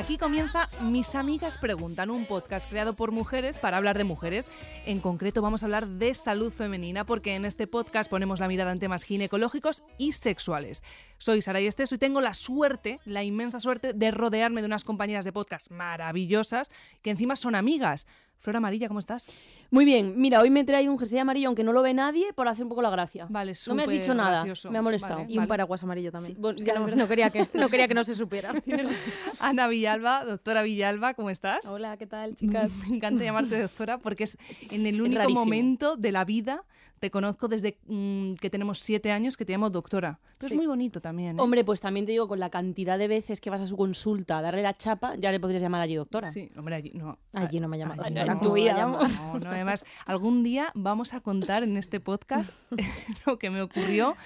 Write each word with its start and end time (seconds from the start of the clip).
Aquí 0.00 0.16
comienza 0.16 0.66
Mis 0.80 1.14
amigas 1.14 1.58
preguntan, 1.58 2.10
un 2.10 2.24
podcast 2.24 2.66
creado 2.70 2.94
por 2.94 3.12
mujeres 3.12 3.58
para 3.58 3.76
hablar 3.76 3.98
de 3.98 4.04
mujeres. 4.04 4.48
En 4.86 4.98
concreto 4.98 5.42
vamos 5.42 5.62
a 5.62 5.66
hablar 5.66 5.86
de 5.86 6.14
salud 6.14 6.50
femenina 6.50 7.04
porque 7.04 7.34
en 7.34 7.44
este 7.44 7.66
podcast 7.66 8.08
ponemos 8.08 8.40
la 8.40 8.48
mirada 8.48 8.72
en 8.72 8.78
temas 8.78 9.02
ginecológicos 9.02 9.84
y 9.98 10.12
sexuales. 10.12 10.82
Soy 11.18 11.42
Sara 11.42 11.60
Esteso 11.60 11.96
y 11.96 11.98
tengo 11.98 12.22
la 12.22 12.32
suerte, 12.32 12.98
la 13.04 13.24
inmensa 13.24 13.60
suerte 13.60 13.92
de 13.92 14.10
rodearme 14.10 14.62
de 14.62 14.68
unas 14.68 14.84
compañeras 14.84 15.26
de 15.26 15.32
podcast 15.32 15.70
maravillosas 15.70 16.70
que 17.02 17.10
encima 17.10 17.36
son 17.36 17.54
amigas. 17.54 18.06
Flor 18.40 18.56
Amarilla, 18.56 18.88
¿cómo 18.88 19.00
estás? 19.00 19.26
Muy 19.70 19.84
bien, 19.84 20.14
mira, 20.16 20.40
hoy 20.40 20.48
me 20.48 20.64
traigo 20.64 20.90
un 20.90 20.98
jersey 20.98 21.18
amarillo, 21.18 21.48
aunque 21.48 21.62
no 21.62 21.72
lo 21.72 21.82
ve 21.82 21.92
nadie, 21.92 22.32
por 22.32 22.48
hacer 22.48 22.64
un 22.64 22.70
poco 22.70 22.80
la 22.80 22.88
gracia. 22.88 23.26
Vale, 23.28 23.52
No 23.68 23.74
me 23.74 23.82
has 23.82 23.88
dicho 23.90 24.14
nada, 24.14 24.44
me 24.70 24.78
ha 24.78 24.82
molestado. 24.82 25.16
Vale, 25.20 25.32
Y 25.32 25.38
un 25.38 25.46
paraguas 25.46 25.82
amarillo 25.82 26.10
también. 26.10 26.34
Sí, 26.34 26.40
bueno, 26.40 26.58
que 26.64 26.72
no, 26.72 26.86
no 26.88 27.06
quería 27.06 27.28
que, 27.28 27.46
no 27.52 27.68
quería 27.68 27.86
que 27.86 27.94
no 27.94 28.02
se 28.02 28.14
supiera. 28.14 28.54
Ana 29.40 29.68
Villalba, 29.68 30.24
doctora 30.24 30.62
Villalba, 30.62 31.12
¿cómo 31.14 31.28
estás? 31.28 31.66
Hola, 31.66 31.98
¿qué 31.98 32.06
tal, 32.06 32.34
chicas? 32.34 32.72
Me 32.76 32.96
encanta 32.96 33.22
llamarte 33.22 33.60
doctora 33.60 33.98
porque 33.98 34.24
es 34.24 34.38
en 34.70 34.86
el 34.86 35.02
único 35.02 35.18
rarísimo. 35.18 35.44
momento 35.44 35.96
de 35.96 36.10
la 36.10 36.24
vida, 36.24 36.64
te 36.98 37.10
conozco 37.10 37.48
desde 37.48 37.78
mm, 37.86 38.34
que 38.34 38.50
tenemos 38.50 38.78
siete 38.78 39.10
años, 39.12 39.36
que 39.36 39.44
te 39.46 39.52
llamo 39.52 39.70
doctora. 39.70 40.18
Pero 40.36 40.48
Sí. 40.48 40.54
es 40.54 40.56
muy 40.58 40.66
bonito 40.66 41.00
también. 41.00 41.38
¿eh? 41.38 41.42
Hombre, 41.42 41.64
pues 41.64 41.80
también 41.80 42.04
te 42.06 42.12
digo, 42.12 42.26
con 42.28 42.38
la 42.40 42.48
cantidad 42.50 42.98
de 42.98 43.08
veces 43.08 43.40
que 43.40 43.48
vas 43.50 43.60
a 43.60 43.66
su 43.66 43.76
consulta 43.76 44.38
a 44.38 44.42
darle 44.42 44.62
la 44.62 44.76
chapa, 44.76 45.14
ya 45.16 45.30
le 45.32 45.38
podrías 45.40 45.62
llamar 45.62 45.80
allí 45.82 45.94
doctora. 45.96 46.30
Sí, 46.30 46.50
hombre, 46.56 46.74
allí 46.76 46.92
no. 46.94 47.18
Allí 47.32 47.60
no 47.60 47.68
me 47.68 47.78
llamas 47.78 47.96
doctora. 47.98 48.29
En 48.32 48.38
tu 48.38 48.44
¿cómo 48.44 48.54
me 48.54 48.60
vida, 48.60 48.76
llamas? 48.76 49.10
No, 49.14 49.38
no, 49.38 49.50
además, 49.50 49.84
algún 50.06 50.42
día 50.42 50.70
vamos 50.74 51.14
a 51.14 51.20
contar 51.20 51.62
en 51.62 51.76
este 51.76 52.00
podcast 52.00 52.52
lo 53.26 53.38
que 53.38 53.50
me 53.50 53.62
ocurrió 53.62 54.16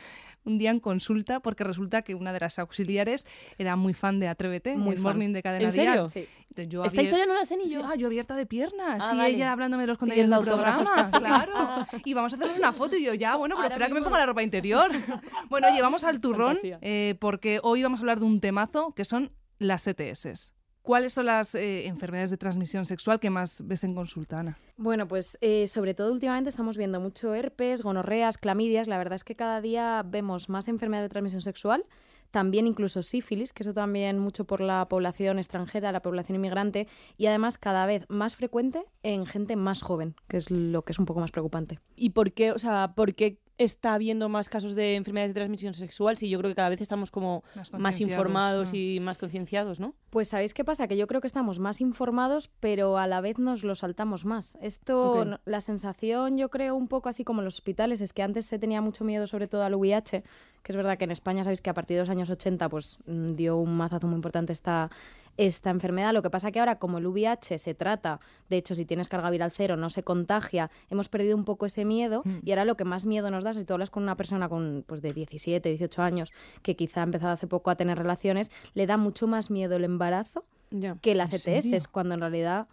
un 0.47 0.59
día 0.59 0.71
en 0.71 0.79
consulta, 0.79 1.41
porque 1.41 1.65
resulta 1.65 2.03
que 2.03 2.15
una 2.15 2.31
de 2.35 2.41
las 2.41 2.59
auxiliares 2.59 3.27
era 3.57 3.77
muy 3.77 3.95
fan 3.95 4.21
de 4.21 4.29
Atrévete, 4.29 4.77
Muy 4.77 4.97
morning 4.97 5.33
de 5.33 5.43
Cadena 5.43 5.65
¿En 5.65 5.73
serio? 5.73 6.11
Sí. 6.11 6.29
Entonces, 6.51 6.69
yo 6.69 6.85
Esta 6.85 7.01
abier- 7.01 7.05
historia 7.05 7.25
no 7.25 7.33
la 7.33 7.47
sé 7.47 7.57
ni 7.57 7.71
yo. 7.71 7.81
Ah, 7.83 7.95
yo 7.95 8.09
abierta 8.09 8.37
de 8.37 8.45
piernas. 8.45 9.01
Ah, 9.03 9.13
y 9.15 9.17
vale. 9.17 9.35
ella 9.37 9.53
hablándome 9.53 9.85
de 9.85 9.87
los 9.87 9.97
contenidos 9.97 10.29
del 10.31 10.45
programa. 10.55 11.11
Claro. 11.19 11.87
Y 12.05 12.13
vamos 12.13 12.35
a 12.35 12.37
hacernos 12.37 12.59
una 12.59 12.75
foto 12.75 12.95
y 12.97 13.05
yo 13.05 13.15
ya, 13.15 13.37
bueno, 13.37 13.55
pero 13.57 13.63
Ahora 13.63 13.75
espera 13.77 13.89
que 13.89 13.95
me 13.95 14.03
ponga 14.03 14.19
la 14.19 14.27
ropa 14.27 14.43
interior. 14.43 14.91
bueno, 15.49 15.69
oye, 15.69 15.81
vamos 15.81 16.05
al 16.05 16.21
turrón 16.21 16.59
eh, 16.63 17.17
porque 17.21 17.61
hoy 17.63 17.83
vamos 17.83 18.01
a 18.01 18.03
hablar 18.03 18.21
de 18.21 18.27
un 18.27 18.41
temazo 18.41 18.93
que 18.95 19.07
son 19.07 19.33
las 19.59 19.87
ETS. 19.87 20.53
¿Cuáles 20.85 21.15
son 21.15 21.25
las 21.25 21.55
eh, 21.55 21.87
enfermedades 21.87 22.29
de 22.29 22.37
transmisión 22.37 22.85
sexual 22.85 23.19
que 23.19 23.31
más 23.31 23.67
ves 23.67 23.85
en 23.85 23.95
consulta, 23.95 24.41
Ana? 24.41 24.59
Bueno, 24.77 25.09
pues 25.09 25.39
eh, 25.41 25.67
sobre 25.67 25.95
todo 25.95 26.13
últimamente 26.13 26.51
estamos 26.51 26.77
viendo 26.77 27.01
mucho 27.01 27.33
herpes, 27.33 27.81
gonorreas, 27.81 28.37
clamidias. 28.37 28.87
La 28.87 28.99
verdad 28.99 29.15
es 29.15 29.25
que 29.25 29.35
cada 29.35 29.63
día 29.63 30.05
vemos 30.05 30.51
más 30.51 30.69
enfermedades 30.69 31.07
de 31.07 31.13
transmisión 31.13 31.41
sexual, 31.41 31.87
también 32.31 32.67
incluso 32.67 33.03
sífilis, 33.03 33.55
que 33.55 33.63
eso 33.63 33.73
también 33.73 34.19
mucho 34.19 34.45
por 34.45 34.61
la 34.61 34.87
población 34.87 35.39
extranjera, 35.39 35.91
la 35.91 36.03
población 36.03 36.37
inmigrante, 36.37 36.87
y 37.17 37.29
además 37.29 37.57
cada 37.57 37.87
vez 37.87 38.05
más 38.11 38.37
frecuente 38.37 38.85
en 39.03 39.25
gente 39.25 39.57
más 39.57 39.81
joven, 39.81 40.15
que 40.29 40.37
es 40.37 40.51
lo 40.51 40.83
que 40.83 40.93
es 40.93 40.99
un 40.99 41.07
poco 41.07 41.21
más 41.21 41.31
preocupante. 41.31 41.81
¿Y 41.97 42.11
por 42.11 42.33
qué, 42.33 42.53
o 42.53 42.59
sea, 42.59 42.93
por 42.95 43.15
qué 43.15 43.39
está 43.57 43.95
habiendo 43.95 44.29
más 44.29 44.49
casos 44.49 44.75
de 44.75 44.97
enfermedades 44.97 45.31
de 45.33 45.41
transmisión 45.41 45.75
sexual 45.75 46.19
si 46.19 46.29
yo 46.29 46.39
creo 46.39 46.51
que 46.51 46.57
cada 46.57 46.71
vez 46.71 46.81
estamos 46.81 47.11
como 47.11 47.45
Más 47.79 48.01
informados 48.01 48.73
¿no? 48.73 48.79
y 48.79 48.99
más 49.01 49.17
concienciados, 49.19 49.79
¿no? 49.79 49.95
Pues 50.11 50.29
¿sabéis 50.29 50.55
qué 50.55 50.65
pasa? 50.65 50.89
Que 50.89 50.97
yo 50.97 51.07
creo 51.07 51.21
que 51.21 51.27
estamos 51.29 51.59
más 51.61 51.81
informados, 51.81 52.51
pero 52.61 52.99
a 52.99 53.07
la 53.07 53.21
vez 53.21 53.39
nos 53.39 53.63
lo 53.63 53.75
saltamos 53.75 54.25
más. 54.25 54.59
Esto, 54.61 55.25
no- 55.25 55.41
la 55.45 55.61
sensación, 55.61 56.37
yo 56.37 56.51
creo, 56.51 56.75
un 56.75 56.89
poco 56.89 57.09
así 57.09 57.23
como 57.25 57.41
en 57.43 57.45
los 57.45 57.55
hospitales, 57.55 58.01
es 58.01 58.13
que 58.13 58.23
antes 58.23 58.47
se 58.47 58.59
tenía 58.59 58.81
mucho 58.81 59.05
miedo 59.05 59.27
sobre 59.27 59.47
todo 59.47 59.63
al 59.63 59.75
VIH, 59.75 60.25
que 60.63 60.73
es 60.73 60.77
verdad 60.77 60.99
que 60.99 61.05
en 61.05 61.11
España 61.13 61.45
sabéis 61.45 61.61
que 61.61 61.71
a 61.71 61.75
partir 61.75 61.97
de 61.97 62.03
los 62.03 62.11
años 62.11 62.31
80 62.31 62.69
pues 62.69 62.99
mm, 63.07 63.35
dio 63.35 63.57
un 63.57 63.77
mazazo 63.77 64.07
muy 64.07 64.17
importante 64.17 64.53
esta, 64.53 64.91
esta 65.37 65.71
enfermedad. 65.71 66.13
Lo 66.13 66.23
que 66.23 66.31
pasa 66.31 66.53
que 66.53 66.61
ahora 66.61 66.79
como 66.79 66.99
el 66.99 67.07
VIH 67.07 67.59
se 67.59 67.75
trata, 67.75 68.21
de 68.49 68.57
hecho 68.57 68.75
si 68.75 68.85
tienes 68.85 69.09
carga 69.09 69.31
viral 69.31 69.51
cero 69.51 69.77
no 69.77 69.91
se 69.91 70.03
contagia, 70.03 70.71
hemos 70.91 71.09
perdido 71.09 71.37
un 71.37 71.45
poco 71.45 71.67
ese 71.67 71.85
miedo 71.85 72.23
Mm. 72.25 72.39
y 72.45 72.51
ahora 72.53 72.65
lo 72.65 72.77
que 72.77 72.85
más 72.85 73.05
miedo 73.07 73.31
nos 73.31 73.45
da, 73.45 73.55
si 73.55 73.65
tú 73.65 73.73
hablas 73.75 73.91
con 73.91 74.03
una 74.03 74.17
persona 74.17 74.49
con, 74.49 74.85
pues, 74.87 75.03
de 75.03 75.13
17, 75.13 75.69
18 75.69 76.03
años 76.03 76.33
que 76.63 76.77
quizá 76.77 77.01
ha 77.01 77.05
empezado 77.05 77.33
hace 77.33 77.47
poco 77.47 77.71
a 77.71 77.75
tener 77.77 77.99
relaciones, 77.99 78.51
le 78.75 78.87
da 78.87 78.97
mucho 78.97 79.27
más 79.27 79.51
miedo 79.51 79.77
el 79.77 79.85
embarazo 79.85 80.45
que 81.03 81.15
las 81.15 81.31
¿En 81.33 81.37
ETS, 81.57 81.63
serio? 81.65 81.81
cuando 81.93 82.15
en 82.15 82.21
realidad, 82.21 82.67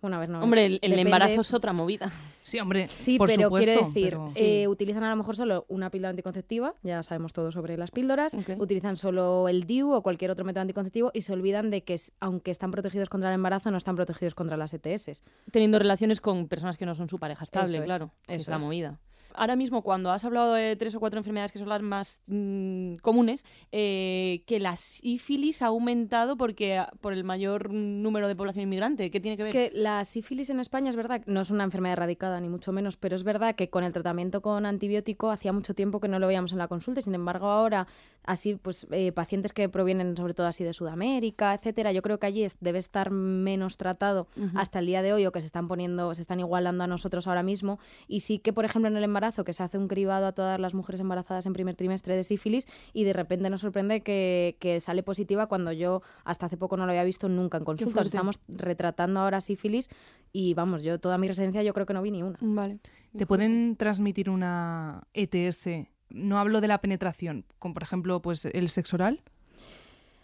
bueno, 0.00 0.16
a 0.16 0.20
ver, 0.20 0.28
no. 0.28 0.42
Hombre, 0.42 0.78
el, 0.80 0.98
embarazo 0.98 1.40
es 1.42 1.52
otra 1.54 1.72
movida. 1.72 2.10
Sí, 2.42 2.58
hombre, 2.58 2.88
Sí, 2.88 3.18
por 3.18 3.28
pero 3.28 3.42
supuesto, 3.44 3.72
quiero 3.72 3.86
decir, 3.88 4.04
pero- 4.10 4.26
eh, 4.36 4.66
utilizan 4.66 5.04
a 5.04 5.10
lo 5.10 5.16
mejor 5.16 5.36
solo 5.36 5.66
una 5.68 5.90
píldora 5.90 6.10
anticonceptiva, 6.10 6.74
ya 6.82 7.02
sabemos 7.02 7.32
todo 7.32 7.52
sobre 7.52 7.76
las 7.76 7.90
píldoras, 7.90 8.34
utilizan 8.58 8.96
solo 8.96 9.48
el 9.48 9.64
DIU 9.66 9.92
o 9.92 10.02
cualquier 10.02 10.30
otro 10.30 10.44
método 10.44 10.62
anticonceptivo 10.62 11.10
y 11.12 11.22
se 11.22 11.32
olvidan 11.32 11.70
de 11.70 11.82
que, 11.84 11.94
es- 11.94 12.12
aunque 12.20 12.50
están 12.50 12.70
protegidos 12.70 13.08
contra 13.08 13.28
el 13.28 13.34
embarazo, 13.34 13.70
no 13.70 13.76
están 13.76 13.94
protegidos 13.96 14.34
contra 14.34 14.56
las 14.56 14.72
ETS. 14.72 15.22
Teniendo 15.52 15.78
relaciones 15.78 16.20
con 16.20 16.48
personas 16.48 16.76
que 16.78 16.86
no 16.86 16.94
son 16.94 17.08
su 17.08 17.18
pareja 17.18 17.44
estable, 17.44 17.74
Eso 17.74 17.82
es, 17.82 17.86
claro. 17.86 18.10
es 18.26 18.42
eso 18.42 18.50
la 18.50 18.56
es. 18.56 18.62
movida. 18.62 18.98
Ahora 19.34 19.56
mismo, 19.56 19.82
cuando 19.82 20.10
has 20.10 20.24
hablado 20.24 20.54
de 20.54 20.76
tres 20.76 20.94
o 20.94 21.00
cuatro 21.00 21.18
enfermedades 21.18 21.52
que 21.52 21.58
son 21.58 21.68
las 21.68 21.82
más 21.82 22.20
mm, 22.26 22.96
comunes, 22.96 23.44
eh, 23.72 24.42
que 24.46 24.58
la 24.60 24.76
sífilis 24.76 25.62
ha 25.62 25.66
aumentado 25.66 26.36
porque 26.36 26.76
ah, 26.78 26.92
por 27.00 27.12
el 27.12 27.24
mayor 27.24 27.70
número 27.72 28.28
de 28.28 28.36
población 28.36 28.64
inmigrante. 28.64 29.10
¿Qué 29.10 29.20
tiene 29.20 29.36
que 29.36 29.48
Es 29.48 29.54
ver? 29.54 29.70
que 29.70 29.78
la 29.78 30.04
sífilis 30.04 30.50
en 30.50 30.60
España 30.60 30.90
es 30.90 30.96
verdad, 30.96 31.22
no 31.26 31.40
es 31.40 31.50
una 31.50 31.64
enfermedad 31.64 31.94
erradicada 31.94 32.40
ni 32.40 32.48
mucho 32.48 32.72
menos, 32.72 32.96
pero 32.96 33.16
es 33.16 33.22
verdad 33.24 33.54
que 33.54 33.70
con 33.70 33.84
el 33.84 33.92
tratamiento 33.92 34.40
con 34.42 34.66
antibiótico 34.66 35.30
hacía 35.30 35.52
mucho 35.52 35.74
tiempo 35.74 36.00
que 36.00 36.08
no 36.08 36.18
lo 36.18 36.26
veíamos 36.26 36.52
en 36.52 36.58
la 36.58 36.68
consulta. 36.68 37.00
Sin 37.00 37.14
embargo, 37.14 37.46
ahora 37.46 37.86
así 38.24 38.56
pues 38.56 38.86
eh, 38.90 39.12
pacientes 39.12 39.52
que 39.52 39.68
provienen 39.68 40.16
sobre 40.16 40.34
todo 40.34 40.46
así 40.46 40.64
de 40.64 40.72
Sudamérica, 40.72 41.54
etcétera, 41.54 41.92
yo 41.92 42.02
creo 42.02 42.18
que 42.18 42.26
allí 42.26 42.42
es- 42.44 42.56
debe 42.60 42.78
estar 42.78 43.10
menos 43.10 43.76
tratado 43.76 44.26
hasta 44.54 44.78
el 44.80 44.86
día 44.86 45.02
de 45.02 45.12
hoy 45.12 45.24
o 45.26 45.32
que 45.32 45.40
se 45.40 45.46
están 45.46 45.68
poniendo, 45.68 46.14
se 46.14 46.20
están 46.22 46.40
igualando 46.40 46.84
a 46.84 46.86
nosotros 46.86 47.26
ahora 47.26 47.42
mismo. 47.42 47.78
Y 48.08 48.20
sí 48.20 48.38
que, 48.38 48.52
por 48.52 48.64
ejemplo, 48.64 48.88
en 48.90 48.96
el 48.96 49.04
embarazo, 49.04 49.19
que 49.44 49.52
se 49.52 49.62
hace 49.62 49.78
un 49.78 49.88
cribado 49.88 50.26
a 50.26 50.32
todas 50.32 50.58
las 50.58 50.74
mujeres 50.74 51.00
embarazadas 51.00 51.46
en 51.46 51.52
primer 51.52 51.76
trimestre 51.76 52.16
de 52.16 52.24
sífilis 52.24 52.66
y 52.92 53.04
de 53.04 53.12
repente 53.12 53.48
nos 53.50 53.60
sorprende 53.60 54.02
que, 54.02 54.56
que 54.58 54.80
sale 54.80 55.02
positiva 55.02 55.46
cuando 55.46 55.72
yo 55.72 56.02
hasta 56.24 56.46
hace 56.46 56.56
poco 56.56 56.76
no 56.76 56.86
lo 56.86 56.92
había 56.92 57.04
visto 57.04 57.28
nunca 57.28 57.58
en 57.58 57.64
consulta. 57.64 57.92
fuerte. 57.92 58.08
Estamos 58.08 58.40
retratando 58.48 59.20
ahora 59.20 59.40
sífilis 59.40 59.88
y 60.32 60.54
vamos, 60.54 60.82
yo 60.82 60.98
toda 60.98 61.18
mi 61.18 61.28
residencia 61.28 61.62
yo 61.62 61.74
creo 61.74 61.86
que 61.86 61.94
no 61.94 62.02
vi 62.02 62.10
ni 62.10 62.22
una. 62.22 62.38
Vale. 62.40 62.78
¿Te 63.16 63.26
pueden 63.26 63.76
transmitir 63.76 64.30
una 64.30 65.02
ETS? 65.14 65.68
No 66.08 66.38
hablo 66.38 66.60
de 66.60 66.68
la 66.68 66.80
penetración, 66.80 67.44
como 67.58 67.74
por 67.74 67.82
ejemplo 67.82 68.22
pues 68.22 68.44
el 68.44 68.68
sexo 68.68 68.96
oral. 68.96 69.22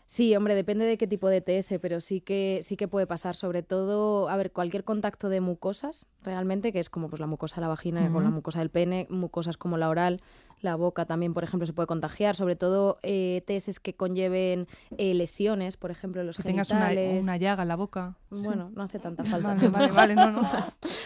Sí, 0.07 0.37
hombre, 0.37 0.55
depende 0.55 0.85
de 0.85 0.97
qué 0.97 1.09
tipo 1.09 1.29
de 1.29 1.41
TS, 1.41 1.81
pero 1.81 2.01
sí 2.01 2.21
que 2.21 2.61
sí 2.63 2.77
que 2.77 2.87
puede 2.87 3.09
pasar, 3.09 3.35
sobre 3.35 3.65
todo, 3.65 4.29
a 4.29 4.37
ver, 4.37 4.53
cualquier 4.53 4.85
contacto 4.85 5.29
de 5.29 5.41
mucosas, 5.41 6.07
realmente, 6.23 6.73
que 6.73 6.79
es 6.79 6.89
como 6.89 7.09
pues 7.09 7.19
la 7.19 7.27
mucosa 7.27 7.57
de 7.57 7.63
la 7.63 7.69
vagina 7.69 8.09
con 8.13 8.23
la 8.23 8.31
mucosa 8.31 8.61
del 8.61 8.71
pene, 8.71 9.09
mucosas 9.11 9.57
como 9.57 9.79
la 9.79 9.89
oral, 9.89 10.21
la 10.63 10.75
boca 10.77 11.05
también, 11.05 11.35
por 11.35 11.45
ejemplo, 11.45 11.67
se 11.67 11.73
puede 11.73 11.87
contagiar, 11.87 12.35
sobre 12.35 12.57
todo 12.57 12.99
eh, 13.03 13.43
TS 13.47 13.79
que 13.79 13.95
conlleven 13.95 14.67
eh, 14.99 15.15
lesiones, 15.15 15.77
por 15.77 15.91
ejemplo, 15.91 16.21
en 16.23 16.27
los 16.27 16.37
Que 16.39 16.43
tengas 16.45 16.71
una, 16.71 16.87
genitales. 16.89 17.23
una 17.25 17.37
llaga 17.37 17.63
en 17.63 17.69
la 17.69 17.77
boca. 17.77 18.17
Bueno, 18.31 18.71
no 18.75 18.83
hace 18.83 18.99
tanta 18.99 19.23
falta. 19.25 19.55
Vale, 19.55 19.69
vale, 19.69 19.93
vale, 19.93 20.15
no, 20.15 20.31
no. 20.31 20.41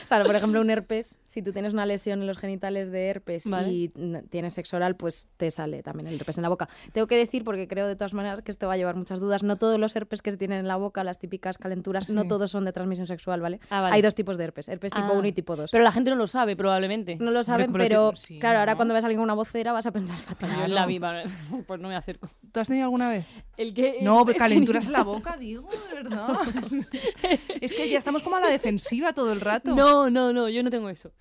O 0.05 0.09
sea, 0.11 0.25
por 0.25 0.35
ejemplo, 0.35 0.61
un 0.61 0.71
herpes, 0.71 1.19
si 1.23 1.41
tú 1.41 1.53
tienes 1.53 1.73
una 1.73 1.87
lesión 1.87 2.21
en 2.21 2.27
los 2.27 2.37
genitales 2.39 2.91
de 2.91 3.07
herpes 3.11 3.45
Vale. 3.49 3.71
y 3.71 3.89
tienes 4.29 4.55
sexo 4.55 4.75
oral, 4.77 4.97
pues 4.97 5.29
te 5.37 5.53
sale 5.53 5.85
también 5.85 6.09
el 6.09 6.15
herpes 6.17 6.37
en 6.39 6.43
la 6.43 6.49
boca. 6.49 6.69
Tengo 6.93 7.07
que 7.07 7.17
decir, 7.17 7.45
porque 7.45 7.69
creo 7.69 7.87
de 7.87 7.95
todas 7.95 8.13
maneras 8.13 8.43
que 8.43 8.51
esto 8.51 8.67
va 8.67 8.73
a 8.75 8.77
llevar 8.77 8.97
muchas 8.97 9.21
dudas, 9.21 9.45
no 9.45 9.55
todos 9.57 9.79
los 9.79 9.95
herpes 9.95 10.21
que 10.23 10.33
se 10.33 10.37
tienen 10.37 10.59
en 10.59 10.67
la 10.69 10.75
boca, 10.77 11.05
las 11.05 11.19
típicas 11.21 11.59
calenturas, 11.59 12.09
no 12.11 12.27
todos 12.27 12.51
son 12.51 12.65
de 12.65 12.73
transmisión 12.73 13.07
sexual, 13.07 13.41
¿vale? 13.41 13.61
Ah, 13.71 13.81
vale. 13.83 13.95
Hay 13.95 14.03
dos 14.03 14.17
tipos 14.17 14.37
de 14.37 14.45
herpes, 14.45 14.69
herpes 14.69 14.91
tipo 14.93 15.07
Ah, 15.07 15.13
1 15.13 15.29
y 15.29 15.33
tipo 15.33 15.55
2. 15.55 15.71
Pero 15.71 15.85
la 15.85 15.93
gente 15.93 16.11
no 16.11 16.17
lo 16.17 16.27
sabe, 16.27 16.57
probablemente. 16.57 17.17
No 17.21 17.31
lo 17.31 17.45
saben, 17.45 17.71
pero 17.73 17.85
pero, 17.85 18.11
te- 18.11 18.17
sí, 18.17 18.39
claro, 18.41 18.59
ahora 18.59 18.75
cuando 18.75 18.95
ves 18.95 19.05
a 19.05 19.07
alguien 19.07 19.19
con 19.19 19.25
una 19.25 19.35
vocera 19.41 19.73
vas 19.73 19.87
a 19.87 19.93
pensar 19.93 20.19
fatal. 20.29 20.51
Yo 20.57 20.65
en 20.65 20.75
la 20.75 20.87
vida, 20.87 21.23
pues 21.67 21.81
no 21.81 21.89
me 21.89 21.97
acerco. 21.97 22.29
¿Tú 22.53 22.61
has 22.61 22.69
tenido 22.69 22.85
alguna 22.85 23.09
vez? 23.09 23.27
El 23.57 23.75
que, 23.75 23.99
No, 24.03 24.25
calenturas 24.39 24.87
en 24.87 24.93
la 24.93 25.03
boca, 25.03 25.37
digo, 25.37 25.69
de 25.89 26.03
verdad. 26.03 26.39
es 27.61 27.73
que 27.75 27.89
ya 27.89 27.99
estamos 27.99 28.23
como 28.23 28.37
a 28.37 28.41
la 28.41 28.49
defensiva 28.49 29.13
todo 29.13 29.33
el 29.33 29.41
rato. 29.41 29.75
No, 29.75 30.11
no, 30.11 30.33
no, 30.33 30.49
yo 30.49 30.63
no 30.63 30.71
tengo 30.71 30.89
eso. 30.89 31.13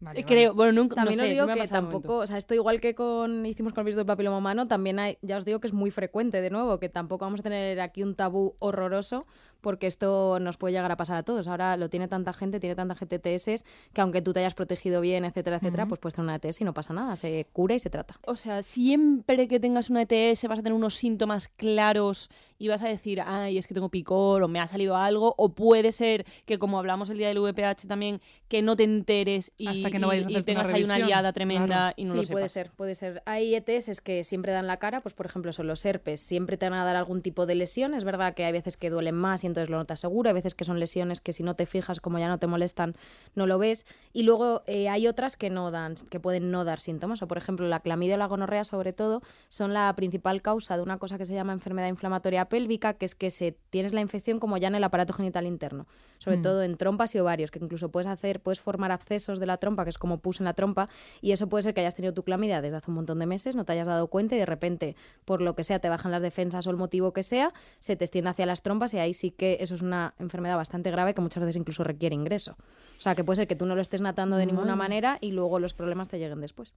Vale, 0.00 0.20
vale. 0.20 0.26
Creo, 0.26 0.54
bueno, 0.54 0.72
nunca 0.72 0.94
También 0.94 1.18
no 1.18 1.24
os 1.24 1.28
sé, 1.28 1.34
digo 1.34 1.46
no 1.46 1.54
que 1.54 1.66
tampoco, 1.66 2.18
o 2.18 2.26
sea, 2.26 2.38
esto 2.38 2.54
igual 2.54 2.80
que 2.80 2.94
con 2.94 3.44
hicimos 3.44 3.72
con 3.72 3.80
el 3.80 3.86
virus 3.86 3.96
del 3.96 4.06
papiloma 4.06 4.38
humano, 4.38 4.68
también 4.68 5.00
hay, 5.00 5.18
ya 5.22 5.36
os 5.36 5.44
digo 5.44 5.58
que 5.58 5.66
es 5.66 5.72
muy 5.72 5.90
frecuente 5.90 6.40
de 6.40 6.50
nuevo, 6.50 6.78
que 6.78 6.88
tampoco 6.88 7.24
vamos 7.24 7.40
a 7.40 7.42
tener 7.42 7.80
aquí 7.80 8.04
un 8.04 8.14
tabú 8.14 8.54
horroroso, 8.60 9.26
porque 9.60 9.86
esto 9.86 10.38
nos 10.40 10.56
puede 10.56 10.72
llegar 10.74 10.90
a 10.92 10.96
pasar 10.96 11.16
a 11.16 11.22
todos. 11.22 11.48
Ahora 11.48 11.76
lo 11.76 11.88
tiene 11.88 12.08
tanta 12.08 12.32
gente, 12.32 12.60
tiene 12.60 12.74
tanta 12.76 12.94
gente 12.94 13.18
TS, 13.18 13.64
que 13.92 14.00
aunque 14.00 14.22
tú 14.22 14.32
te 14.32 14.40
hayas 14.40 14.54
protegido 14.54 15.00
bien, 15.00 15.24
etcétera, 15.24 15.56
etcétera, 15.56 15.86
pues 15.86 16.00
puedes 16.00 16.14
tener 16.14 16.24
una 16.24 16.36
ETS 16.36 16.60
y 16.60 16.64
no 16.64 16.74
pasa 16.74 16.92
nada, 16.94 17.16
se 17.16 17.46
cura 17.52 17.74
y 17.74 17.78
se 17.78 17.90
trata. 17.90 18.18
O 18.26 18.36
sea, 18.36 18.62
siempre 18.62 19.48
que 19.48 19.60
tengas 19.60 19.90
una 19.90 20.02
ETS 20.08 20.44
vas 20.48 20.60
a 20.60 20.62
tener 20.62 20.72
unos 20.74 20.94
síntomas 20.94 21.48
claros 21.48 22.30
y 22.60 22.68
vas 22.68 22.82
a 22.82 22.88
decir, 22.88 23.20
ay, 23.24 23.56
es 23.58 23.66
que 23.66 23.74
tengo 23.74 23.88
picor 23.88 24.42
o 24.42 24.48
me 24.48 24.58
ha 24.60 24.66
salido 24.66 24.96
algo, 24.96 25.34
o 25.36 25.50
puede 25.50 25.92
ser 25.92 26.24
que 26.44 26.58
como 26.58 26.78
hablamos 26.78 27.08
el 27.10 27.18
día 27.18 27.28
del 27.28 27.38
VPH 27.38 27.86
también, 27.86 28.20
que 28.48 28.62
no 28.62 28.74
te 28.76 28.82
enteres 28.84 29.52
y, 29.56 29.68
Hasta 29.68 29.90
que 29.90 29.98
no 30.00 30.08
vayas 30.08 30.26
a 30.26 30.30
y- 30.30 30.32
y 30.32 30.36
hacerte 30.36 30.52
una 30.52 30.62
tengas 30.62 30.74
ahí 30.74 30.82
una 30.84 30.98
liada 31.06 31.32
tremenda 31.32 31.66
claro. 31.66 31.94
y 31.96 32.04
no 32.04 32.12
sí, 32.12 32.16
lo 32.16 32.22
puede 32.28 32.48
sepas. 32.48 32.52
ser, 32.52 32.70
puede 32.76 32.94
ser. 32.94 33.22
Hay 33.26 33.54
ETS 33.54 34.00
que 34.00 34.24
siempre 34.24 34.52
dan 34.52 34.66
la 34.66 34.78
cara, 34.78 35.00
pues 35.02 35.14
por 35.14 35.26
ejemplo 35.26 35.52
son 35.52 35.66
los 35.68 35.84
herpes, 35.84 36.20
siempre 36.20 36.56
te 36.56 36.68
van 36.68 36.78
a 36.78 36.84
dar 36.84 36.96
algún 36.96 37.22
tipo 37.22 37.46
de 37.46 37.54
lesión, 37.54 37.94
es 37.94 38.04
verdad 38.04 38.34
que 38.34 38.44
hay 38.44 38.52
veces 38.52 38.76
que 38.76 38.90
duelen 38.90 39.14
más 39.14 39.44
y 39.44 39.46
entonces 39.48 39.70
lo 39.70 39.76
notas 39.78 40.00
seguro, 40.00 40.28
hay 40.30 40.34
veces 40.34 40.54
que 40.54 40.64
son 40.64 40.78
lesiones 40.78 41.20
que 41.20 41.32
si 41.32 41.42
no 41.42 41.54
te 41.54 41.66
fijas, 41.66 42.00
como 42.00 42.18
ya 42.18 42.28
no 42.28 42.38
te 42.38 42.46
molestan, 42.46 42.94
no 43.34 43.46
lo 43.46 43.58
ves, 43.58 43.84
y 44.12 44.22
luego 44.22 44.62
eh, 44.66 44.88
hay 44.88 45.06
otras 45.06 45.36
que 45.36 45.50
no 45.50 45.70
dan, 45.70 45.96
que 46.10 46.20
pueden 46.20 46.50
no 46.50 46.64
dar 46.64 46.80
síntomas, 46.80 47.22
o 47.22 47.28
por 47.28 47.38
ejemplo 47.38 47.66
la 47.66 47.80
clamidia 47.80 48.14
o 48.14 48.18
la 48.18 48.26
gonorrea 48.26 48.64
sobre 48.64 48.92
todo 48.92 49.22
son 49.48 49.72
la 49.74 49.92
principal 49.96 50.42
causa 50.42 50.76
de 50.76 50.82
una 50.82 50.98
cosa 50.98 51.18
que 51.18 51.24
se 51.24 51.34
llama 51.34 51.52
enfermedad 51.52 51.88
inflamatoria 51.88 52.48
pélvica, 52.48 52.94
que 52.94 53.06
es 53.06 53.14
que 53.14 53.30
se 53.30 53.56
tienes 53.70 53.92
la 53.92 54.00
infección 54.00 54.38
como 54.38 54.56
ya 54.56 54.68
en 54.68 54.74
el 54.74 54.84
aparato 54.84 55.12
genital 55.12 55.46
interno, 55.46 55.86
sobre 56.18 56.38
Mm. 56.38 56.42
todo 56.42 56.62
en 56.62 56.76
trompas 56.76 57.14
y 57.14 57.18
ovarios, 57.18 57.50
que 57.50 57.58
incluso 57.58 57.90
puedes 57.90 58.06
hacer, 58.06 58.40
puedes 58.40 58.60
formar 58.60 58.92
abscesos 58.92 59.40
de 59.40 59.46
la 59.46 59.56
trompa, 59.56 59.84
que 59.84 59.90
es 59.90 59.98
como 59.98 60.18
pus 60.18 60.40
en 60.40 60.44
la 60.44 60.54
trompa, 60.54 60.88
y 61.20 61.32
eso 61.32 61.48
puede 61.48 61.62
ser 61.62 61.74
que 61.74 61.80
hayas 61.80 61.94
tenido 61.94 62.14
tu 62.14 62.22
clamidia 62.22 62.60
desde 62.60 62.76
hace 62.76 62.90
un 62.90 62.96
montón 62.96 63.18
de 63.18 63.26
meses, 63.26 63.54
no 63.56 63.64
te 63.64 63.72
hayas 63.72 63.86
dado 63.86 64.08
cuenta 64.08 64.34
y 64.34 64.38
de 64.38 64.46
repente, 64.46 64.96
por 65.24 65.40
lo 65.40 65.54
que 65.54 65.64
sea, 65.64 65.78
te 65.78 65.88
bajan 65.88 66.12
las 66.12 66.22
defensas 66.22 66.66
o 66.66 66.70
el 66.70 66.76
motivo 66.76 67.12
que 67.12 67.22
sea, 67.22 67.52
se 67.78 67.96
te 67.96 68.04
extiende 68.04 68.30
hacia 68.30 68.46
las 68.46 68.62
trompas 68.62 68.92
y 68.94 68.98
ahí 68.98 69.14
sí 69.14 69.30
que 69.38 69.56
eso 69.60 69.74
es 69.74 69.80
una 69.80 70.12
enfermedad 70.18 70.56
bastante 70.56 70.90
grave 70.90 71.14
que 71.14 71.22
muchas 71.22 71.40
veces 71.42 71.56
incluso 71.56 71.82
requiere 71.84 72.14
ingreso. 72.14 72.56
O 72.98 73.00
sea, 73.00 73.14
que 73.14 73.22
puede 73.24 73.36
ser 73.36 73.46
que 73.46 73.54
tú 73.56 73.64
no 73.64 73.74
lo 73.76 73.80
estés 73.80 74.00
natando 74.02 74.36
de 74.36 74.44
ninguna 74.44 74.72
manera 74.76 75.18
y 75.20 75.30
luego 75.30 75.58
los 75.60 75.72
problemas 75.72 76.08
te 76.08 76.18
lleguen 76.18 76.40
después. 76.40 76.74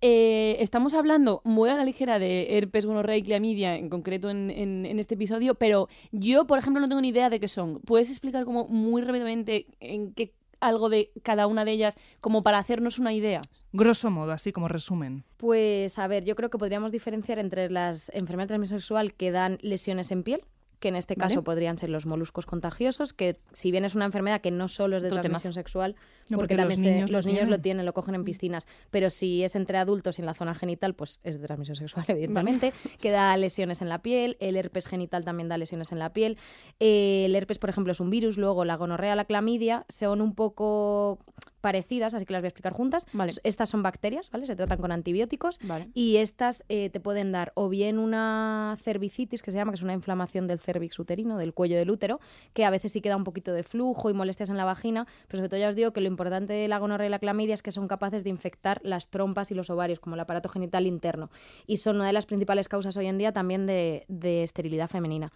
Eh, 0.00 0.56
estamos 0.60 0.94
hablando 0.94 1.40
muy 1.44 1.70
a 1.70 1.74
la 1.74 1.84
ligera 1.84 2.18
de 2.18 2.58
herpes, 2.58 2.84
gonorrea 2.86 3.16
y 3.16 3.22
clamidia, 3.22 3.76
en 3.76 3.88
concreto 3.88 4.30
en, 4.30 4.50
en- 4.50 4.84
en 4.86 4.98
este 4.98 5.14
episodio, 5.14 5.54
pero 5.54 5.88
yo, 6.12 6.46
por 6.46 6.58
ejemplo, 6.58 6.80
no 6.80 6.88
tengo 6.88 7.00
ni 7.00 7.08
idea 7.08 7.30
de 7.30 7.40
qué 7.40 7.48
son. 7.48 7.80
¿Puedes 7.80 8.10
explicar 8.10 8.44
como 8.44 8.66
muy 8.66 9.02
rápidamente 9.02 9.66
en 9.80 10.12
qué 10.12 10.34
algo 10.60 10.88
de 10.88 11.10
cada 11.24 11.46
una 11.48 11.64
de 11.64 11.72
ellas, 11.72 11.96
como 12.20 12.42
para 12.44 12.58
hacernos 12.58 12.98
una 13.00 13.12
idea? 13.12 13.40
Grosso 13.72 14.10
modo, 14.10 14.30
así 14.32 14.52
como 14.52 14.68
resumen. 14.68 15.24
Pues 15.38 15.98
a 15.98 16.06
ver, 16.06 16.24
yo 16.24 16.36
creo 16.36 16.50
que 16.50 16.58
podríamos 16.58 16.92
diferenciar 16.92 17.38
entre 17.40 17.68
las 17.70 18.10
enfermedades 18.10 18.48
de 18.48 18.52
transmisión 18.52 18.80
sexual 18.80 19.14
que 19.14 19.30
dan 19.32 19.58
lesiones 19.62 20.12
en 20.12 20.22
piel, 20.22 20.44
que 20.82 20.88
en 20.88 20.96
este 20.96 21.14
Vale. 21.14 21.28
caso 21.30 21.42
podrían 21.44 21.78
ser 21.78 21.88
los 21.88 22.04
moluscos 22.04 22.44
contagiosos, 22.44 23.14
que 23.14 23.38
si 23.52 23.70
bien 23.70 23.84
es 23.86 23.94
una 23.94 24.04
enfermedad 24.04 24.40
que 24.42 24.50
no 24.50 24.68
solo 24.68 24.96
es 24.98 25.02
de 25.02 25.08
transmisión 25.08 25.52
sexual, 25.54 25.94
No, 26.28 26.36
porque, 26.36 26.54
porque 26.54 26.54
los 26.56 26.60
también 26.62 26.80
se- 26.82 26.90
niños 26.94 27.10
lo 27.10 27.16
los 27.18 27.26
niños 27.26 27.48
lo 27.48 27.60
tienen, 27.60 27.86
lo 27.86 27.94
cogen 27.94 28.14
en 28.16 28.24
piscinas, 28.24 28.66
pero 28.90 29.08
si 29.08 29.44
es 29.44 29.54
entre 29.54 29.78
adultos 29.78 30.18
y 30.18 30.22
en 30.22 30.26
la 30.26 30.34
zona 30.34 30.54
genital, 30.54 30.94
pues 30.94 31.20
es 31.22 31.40
de 31.40 31.46
transmisión 31.46 31.76
sexual, 31.76 32.04
evidentemente, 32.08 32.72
que 33.00 33.10
da 33.12 33.34
lesiones 33.36 33.80
en 33.80 33.88
la 33.88 34.02
piel, 34.02 34.36
el 34.40 34.56
herpes 34.56 34.86
genital 34.86 35.24
también 35.24 35.48
da 35.48 35.56
lesiones 35.56 35.92
en 35.92 35.98
la 36.00 36.12
piel, 36.12 36.36
Eh, 36.80 37.24
el 37.26 37.34
herpes, 37.36 37.58
por 37.60 37.70
ejemplo, 37.70 37.92
es 37.92 38.00
un 38.00 38.10
virus, 38.10 38.36
luego 38.36 38.64
la 38.64 38.74
gonorrea, 38.76 39.14
la 39.14 39.24
clamidia, 39.24 39.86
son 39.88 40.20
un 40.20 40.34
poco 40.34 41.20
parecidas, 41.62 42.12
así 42.12 42.26
que 42.26 42.34
las 42.34 42.42
voy 42.42 42.46
a 42.46 42.48
explicar 42.48 42.74
juntas. 42.74 43.06
Vale. 43.14 43.32
Estas 43.44 43.70
son 43.70 43.82
bacterias, 43.82 44.30
¿vale? 44.30 44.44
Se 44.44 44.54
tratan 44.54 44.78
con 44.78 44.92
antibióticos. 44.92 45.58
Vale. 45.62 45.88
Y 45.94 46.16
estas 46.16 46.64
eh, 46.68 46.90
te 46.90 47.00
pueden 47.00 47.32
dar 47.32 47.52
o 47.54 47.70
bien 47.70 47.98
una 47.98 48.76
cervicitis, 48.82 49.40
que 49.40 49.50
se 49.50 49.56
llama, 49.56 49.72
que 49.72 49.76
es 49.76 49.82
una 49.82 49.94
inflamación 49.94 50.46
del 50.46 50.58
cervix 50.58 50.98
uterino, 50.98 51.38
del 51.38 51.54
cuello 51.54 51.76
del 51.78 51.88
útero, 51.90 52.20
que 52.52 52.66
a 52.66 52.70
veces 52.70 52.92
sí 52.92 53.00
queda 53.00 53.16
un 53.16 53.24
poquito 53.24 53.52
de 53.52 53.62
flujo 53.62 54.10
y 54.10 54.12
molestias 54.12 54.50
en 54.50 54.58
la 54.58 54.64
vagina, 54.64 55.06
pero 55.28 55.38
sobre 55.38 55.48
todo 55.48 55.60
ya 55.60 55.68
os 55.68 55.76
digo 55.76 55.92
que 55.92 56.00
lo 56.00 56.08
importante 56.08 56.52
de 56.52 56.68
la 56.68 56.78
gonorrea 56.78 57.06
y 57.06 57.10
la 57.10 57.20
clamidia 57.20 57.54
es 57.54 57.62
que 57.62 57.72
son 57.72 57.88
capaces 57.88 58.24
de 58.24 58.30
infectar 58.30 58.80
las 58.82 59.08
trompas 59.08 59.50
y 59.50 59.54
los 59.54 59.70
ovarios, 59.70 60.00
como 60.00 60.16
el 60.16 60.20
aparato 60.20 60.48
genital 60.48 60.86
interno. 60.86 61.30
Y 61.66 61.76
son 61.76 61.96
una 61.96 62.08
de 62.08 62.12
las 62.12 62.26
principales 62.26 62.68
causas 62.68 62.96
hoy 62.96 63.06
en 63.06 63.18
día 63.18 63.32
también 63.32 63.66
de, 63.66 64.04
de 64.08 64.42
esterilidad 64.42 64.88
femenina. 64.88 65.32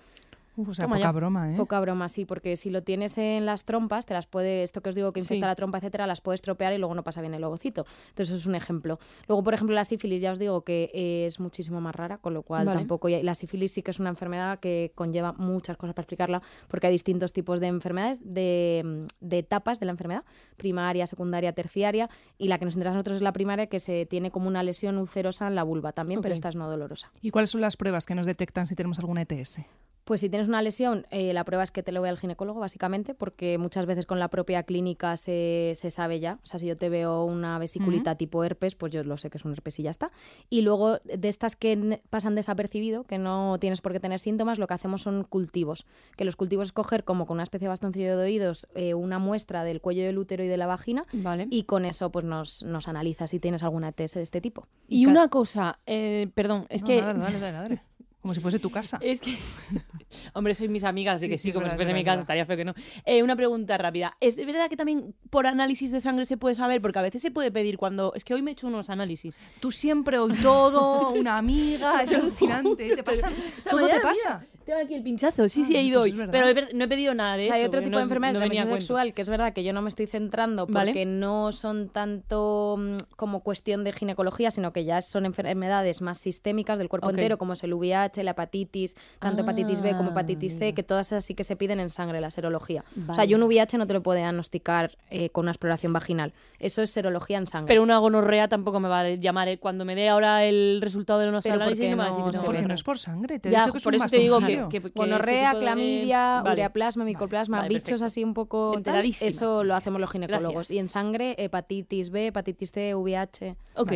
Uf, 0.57 0.71
o 0.71 0.75
sea, 0.75 0.87
Toma 0.87 0.97
poca 0.97 1.09
ya. 1.09 1.13
broma, 1.13 1.53
¿eh? 1.53 1.57
Poca 1.57 1.79
broma, 1.81 2.09
sí, 2.09 2.25
porque 2.25 2.57
si 2.57 2.71
lo 2.71 2.83
tienes 2.83 3.19
en 3.19 3.45
las 3.45 3.65
trompas, 3.65 4.07
te 4.07 4.15
las 4.15 4.27
puede, 4.27 4.63
esto 4.63 4.81
que 4.81 4.89
os 4.89 4.95
digo 4.95 5.13
que 5.13 5.21
infecta 5.21 5.47
Sí. 5.47 5.49
la 5.51 5.55
trompa, 5.55 5.79
etcétera, 5.79 6.07
las 6.07 6.21
puedes 6.23 6.41
tropear 6.41 6.73
y 6.73 6.79
luego 6.79 6.95
no 6.95 7.05
pasa 7.05 7.21
bien 7.21 7.35
el 7.35 7.45
ovocito. 7.45 7.85
Entonces, 8.09 8.31
eso 8.31 8.37
es 8.41 8.47
un 8.47 8.55
ejemplo. 8.55 8.99
Luego, 9.29 9.43
por 9.45 9.53
ejemplo, 9.53 9.75
la 9.75 9.85
sífilis, 9.85 10.23
ya 10.23 10.33
os 10.33 10.39
digo 10.39 10.63
que 10.63 10.91
es 11.27 11.39
muchísimo 11.41 11.81
más 11.81 11.95
rara, 11.95 12.19
con 12.19 12.33
lo 12.35 12.43
cual 12.43 12.65
Vale. 12.67 12.79
tampoco. 12.79 13.09
La 13.09 13.35
sífilis 13.35 13.73
sí 13.73 13.83
que 13.83 13.91
es 13.91 14.01
una 14.01 14.09
enfermedad 14.09 14.59
que 14.59 14.93
conlleva 14.95 15.33
muchas 15.35 15.77
cosas 15.77 15.95
para 15.95 16.05
explicarla, 16.05 16.43
porque 16.69 16.87
hay 16.87 16.93
distintos 16.93 17.33
tipos 17.35 17.61
de 17.61 17.67
enfermedades, 17.67 18.21
de, 18.25 18.83
mm, 18.85 19.27
de 19.29 19.39
etapas 19.39 19.79
de 19.79 19.87
la 19.87 19.93
enfermedad, 19.93 20.25
primaria, 20.57 21.07
secundaria, 21.07 21.53
terciaria, 21.53 22.09
y 22.39 22.49
la 22.49 22.59
que 22.59 22.65
nos 22.65 22.75
interesa 22.75 22.93
a 22.93 22.95
nosotros 22.95 23.17
es 23.17 23.23
la 23.23 23.33
primaria, 23.33 23.67
que 23.67 23.79
se 23.81 24.07
tiene 24.07 24.31
como 24.31 24.49
una 24.49 24.63
lesión 24.63 24.97
ulcerosa 24.97 25.47
en 25.49 25.55
la 25.55 25.65
vulva 25.65 25.93
también, 25.93 26.23
pero 26.23 26.35
esta 26.35 26.49
es 26.49 26.57
no 26.57 26.69
dolorosa. 26.71 27.13
¿Y 27.21 27.31
cuáles 27.31 27.51
son 27.51 27.61
las 27.61 27.77
pruebas 27.77 28.07
que 28.07 28.15
nos 28.15 28.25
detectan 28.27 28.67
si 28.67 28.75
tenemos 28.75 28.99
alguna 28.99 29.23
ETS? 29.23 29.61
Pues 30.07 30.21
si 30.21 30.31
tienes 30.31 30.47
una 30.47 30.63
lesión, 30.63 31.05
eh, 31.11 31.33
la 31.33 31.43
prueba 31.43 31.65
es 31.65 31.73
que 31.73 31.83
te 31.83 31.91
lo 31.91 32.01
vea 32.01 32.13
el 32.13 32.17
ginecólogo, 32.17 32.61
básicamente, 32.61 33.13
porque 33.13 33.59
muchas 33.59 33.87
veces 33.87 34.07
con 34.07 34.21
la 34.21 34.29
propia 34.29 34.63
clínica 34.63 35.17
se, 35.17 35.73
se 35.75 35.91
sabe 35.91 36.21
ya. 36.21 36.39
O 36.45 36.47
sea, 36.47 36.61
si 36.61 36.67
yo 36.69 36.77
te 36.77 36.89
veo 36.89 37.25
una 37.25 37.59
vesiculita 37.59 38.15
tipo 38.15 38.45
herpes, 38.45 38.77
pues 38.77 38.93
yo 38.93 39.03
lo 39.03 39.17
sé 39.17 39.31
que 39.31 39.39
es 39.39 39.45
un 39.45 39.51
herpes 39.53 39.81
y 39.81 39.83
ya 39.83 39.91
está. 39.91 40.13
Y 40.49 40.63
luego, 40.63 40.99
de 40.99 41.29
estas 41.29 41.57
que 41.57 42.01
pasan 42.09 42.37
desapercibido, 42.37 43.03
que 43.03 43.19
no 43.19 43.59
tienes 43.59 43.81
por 43.81 43.91
qué 43.91 43.99
tener 43.99 44.21
síntomas, 44.21 44.61
lo 44.61 44.69
que 44.69 44.75
hacemos 44.75 45.03
son 45.03 45.25
cultivos. 45.25 45.87
Que 46.17 46.25
los 46.25 46.37
cultivos 46.37 46.69
es 46.69 46.73
coger 46.73 47.03
como 47.03 47.27
con 47.27 47.35
una 47.39 47.43
especie 47.43 47.67
de 47.67 47.71
bastoncillo 47.71 48.17
de 48.17 48.23
oídos 48.23 48.69
eh, 48.77 48.95
una 48.95 49.19
muestra 49.19 49.65
del 49.65 49.81
cuello 49.81 50.05
del 50.05 50.19
útero 50.19 50.45
y 50.45 50.47
de 50.47 50.57
la 50.57 50.67
vagina 50.67 51.05
Vale. 51.15 51.49
y 51.51 51.65
con 51.65 51.85
eso 51.85 52.13
pues 52.13 52.25
nos, 52.25 52.63
nos 52.63 52.87
analiza 52.87 53.27
si 53.27 53.41
tienes 53.41 53.65
alguna 53.65 53.89
ETS 53.89 54.15
de 54.15 54.23
este 54.23 54.41
tipo. 54.41 54.69
Y 54.87 55.07
una 55.07 55.27
cosa, 55.31 55.81
eh, 55.85 56.29
perdón, 56.33 56.67
es 56.69 56.83
No, 56.83 56.87
que... 56.87 57.03
Dale, 57.03 57.41
dale, 57.41 57.53
dale. 57.53 57.83
Como 58.27 58.35
si 58.35 58.41
fuese 58.41 58.59
tu 58.59 58.71
casa. 58.71 58.99
Es 59.01 59.21
que. 59.21 59.39
Hombre, 60.35 60.53
sois 60.57 60.69
mis 60.69 60.83
amigas, 60.83 61.15
así 61.15 61.27
Sí, 61.27 61.31
que 61.31 61.39
sí, 61.39 61.53
como 61.53 61.67
si 61.71 61.77
fuese 61.77 61.93
es 61.93 61.95
mi 61.95 62.03
casa, 62.03 62.17
es 62.17 62.21
estaría 62.23 62.45
feo 62.45 62.57
que 62.57 62.65
no. 62.65 62.75
Eh, 63.05 63.23
una 63.23 63.37
pregunta 63.37 63.79
rápida. 63.79 64.17
¿Es 64.21 64.35
verdad 64.45 64.69
que 64.69 64.77
también 64.77 65.15
por 65.31 65.47
análisis 65.47 65.93
de 65.93 66.01
sangre 66.01 66.25
se 66.25 66.37
puede 66.37 66.57
saber? 66.57 66.81
Porque 66.83 66.99
a 66.99 67.03
veces 67.03 67.23
se 67.23 67.31
puede 67.31 67.53
pedir 67.53 67.77
cuando. 67.79 68.13
Es 68.17 68.25
que 68.25 68.35
hoy 68.35 68.43
me 68.43 68.51
he 68.51 68.55
hecho 68.55 68.67
unos 68.67 68.91
análisis. 68.91 69.39
Tú 69.61 69.71
siempre 69.71 70.19
hoy 70.19 70.33
todo, 70.43 71.11
una 71.13 71.39
amiga, 71.39 72.03
es 72.03 72.13
alucinante. 72.15 72.97
Te 72.97 73.05
pasa, 73.05 73.31
todo 73.71 73.87
te 73.87 74.01
pasa. 74.01 74.45
Tengo 74.67 74.81
aquí 74.81 74.95
el 74.95 75.03
pinchazo, 75.05 75.49
sí, 75.49 75.61
Ah, 75.63 75.67
sí, 75.69 75.77
he 75.77 75.83
ido 75.83 76.01
pues 76.01 76.13
hoy. 76.13 76.29
Pero 76.31 76.47
no 76.75 76.85
he 76.85 76.89
pedido 76.89 77.15
nada 77.15 77.37
de 77.37 77.43
O 77.43 77.45
eso. 77.45 77.53
sea, 77.53 77.63
hay 77.63 77.67
otro 77.69 77.81
tipo 77.81 77.93
no- 77.93 77.99
de 77.99 78.03
enfermedades 78.03 78.35
no 78.35 78.41
de 78.41 78.47
transmisión 78.47 78.81
sexual 78.81 79.15
que 79.15 79.23
es 79.23 79.29
verdad 79.31 79.53
que 79.53 79.63
yo 79.63 79.73
no 79.73 79.81
me 79.81 79.89
estoy 79.89 80.07
centrando 80.09 80.67
Vale. 80.67 80.91
porque 80.91 81.07
no 81.07 81.53
son 81.53 81.89
tanto 81.89 82.77
mm, 82.79 82.97
como 83.17 83.41
cuestión 83.45 83.85
de 83.85 83.93
ginecología, 83.93 84.51
sino 84.51 84.73
que 84.73 84.85
ya 84.85 85.01
son 85.03 85.25
enfermedades 85.25 86.03
más 86.03 86.19
sistémicas 86.19 86.79
del 86.79 86.89
cuerpo 86.89 87.09
entero, 87.11 87.39
como 87.39 87.53
es 87.53 87.63
el 87.63 87.75
VIH, 87.75 88.25
la 88.25 88.33
hepatitis, 88.33 88.97
tanto 89.21 89.43
hepatitis 89.43 89.81
B 89.81 89.95
como 89.97 90.09
Ah, 90.09 90.13
hepatitis 90.13 90.59
C, 90.59 90.75
que 90.75 90.83
todas 90.83 91.07
esas 91.13 91.25
sí 91.25 91.35
que 91.35 91.45
se 91.45 91.55
piden 91.57 91.79
en 91.79 91.91
sangre, 91.91 92.21
la 92.21 92.31
serología. 92.31 92.85
O 93.03 93.15
sea, 93.15 93.15
Vale. 93.19 93.29
yo 93.29 93.37
un 93.37 93.45
VIH 93.45 93.79
no 93.79 93.87
te 93.87 93.95
lo 93.95 94.03
puedo 94.03 94.19
diagnosticar 94.19 94.97
eh, 95.11 95.31
con 95.31 95.45
una 95.45 95.53
exploración 95.53 95.93
vaginal. 95.93 96.33
Eso 96.59 96.83
es 96.83 96.91
serología 96.91 97.39
en 97.39 97.47
sangre. 97.47 97.69
Pero 97.69 97.83
una 97.85 97.99
gonorrea 97.99 98.49
tampoco 98.49 98.81
me 98.81 98.89
va 98.89 99.01
a 99.01 99.09
llamar. 99.11 99.47
eh. 99.49 99.59
Cuando 99.59 99.85
me 99.85 99.95
dé 99.95 100.09
ahora 100.09 100.45
el 100.45 100.81
resultado 100.83 101.21
de 101.21 101.29
unos 101.29 101.47
análisis, 101.47 101.85
no 101.91 101.97
me 101.97 102.03
va 102.03 102.07
a 102.07 102.11
no 102.11 102.17
decir 102.17 102.31
que 102.33 102.33
se 102.33 102.39
No, 102.39 102.47
porque 102.47 102.63
no 102.63 102.75
es 102.75 102.83
por 102.83 102.99
sangre. 102.99 103.39
Te 103.39 103.49
he 103.49 103.53
Ya, 103.53 103.61
dicho 103.61 103.73
que 103.73 103.79
es 103.79 103.85
por 103.85 103.95
un 103.95 104.01
eso 104.01 104.09
te 104.09 104.19
digo 104.19 104.41
que, 104.41 104.56
que, 104.69 104.81
que 104.81 104.89
Gonorrea, 104.95 105.55
de- 105.55 105.61
clamidia, 105.61 106.41
Vale. 106.43 106.53
ureaplasma, 106.55 107.05
micoplasma, 107.05 107.59
Vale, 107.59 107.69
bichos 107.69 107.85
perfecto. 107.85 108.05
así 108.07 108.25
un 108.25 108.35
poco 108.35 108.81
tal, 108.83 109.05
eso 109.05 109.65
lo 109.65 109.75
hacemos 109.75 110.01
los 110.01 110.11
ginecólogos. 110.11 110.55
Gracias. 110.55 110.71
Y 110.77 110.79
en 110.79 110.89
sangre, 110.89 111.35
hepatitis 111.39 112.11
B, 112.11 112.27
hepatitis 112.29 112.71
C, 112.73 112.95
VIH. 112.95 113.57
Ok. 113.77 113.93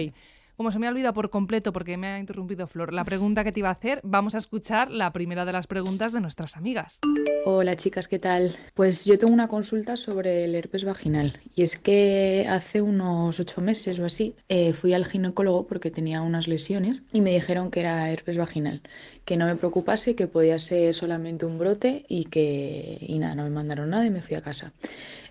Como 0.60 0.70
se 0.70 0.78
me 0.78 0.86
ha 0.86 0.90
olvidado 0.90 1.14
por 1.14 1.30
completo 1.30 1.72
porque 1.72 1.96
me 1.96 2.08
ha 2.08 2.18
interrumpido 2.18 2.66
Flor, 2.66 2.92
la 2.92 3.02
pregunta 3.02 3.44
que 3.44 3.50
te 3.50 3.60
iba 3.60 3.70
a 3.70 3.72
hacer, 3.72 3.98
vamos 4.04 4.34
a 4.34 4.38
escuchar 4.38 4.90
la 4.90 5.10
primera 5.10 5.46
de 5.46 5.54
las 5.54 5.66
preguntas 5.66 6.12
de 6.12 6.20
nuestras 6.20 6.54
amigas. 6.54 7.00
Hola 7.46 7.76
chicas, 7.76 8.08
¿qué 8.08 8.18
tal? 8.18 8.54
Pues 8.74 9.06
yo 9.06 9.18
tengo 9.18 9.32
una 9.32 9.48
consulta 9.48 9.96
sobre 9.96 10.44
el 10.44 10.54
herpes 10.54 10.84
vaginal 10.84 11.40
y 11.56 11.62
es 11.62 11.78
que 11.78 12.46
hace 12.46 12.82
unos 12.82 13.40
ocho 13.40 13.62
meses 13.62 13.98
o 14.00 14.04
así 14.04 14.34
eh, 14.50 14.74
fui 14.74 14.92
al 14.92 15.06
ginecólogo 15.06 15.66
porque 15.66 15.90
tenía 15.90 16.20
unas 16.20 16.46
lesiones 16.46 17.04
y 17.10 17.22
me 17.22 17.30
dijeron 17.32 17.70
que 17.70 17.80
era 17.80 18.10
herpes 18.10 18.36
vaginal, 18.36 18.82
que 19.24 19.38
no 19.38 19.46
me 19.46 19.56
preocupase, 19.56 20.14
que 20.14 20.26
podía 20.26 20.58
ser 20.58 20.94
solamente 20.94 21.46
un 21.46 21.58
brote 21.58 22.04
y 22.06 22.26
que 22.26 22.98
y 23.00 23.18
nada, 23.18 23.34
no 23.34 23.44
me 23.44 23.50
mandaron 23.50 23.88
nada 23.88 24.04
y 24.04 24.10
me 24.10 24.20
fui 24.20 24.36
a 24.36 24.42
casa. 24.42 24.74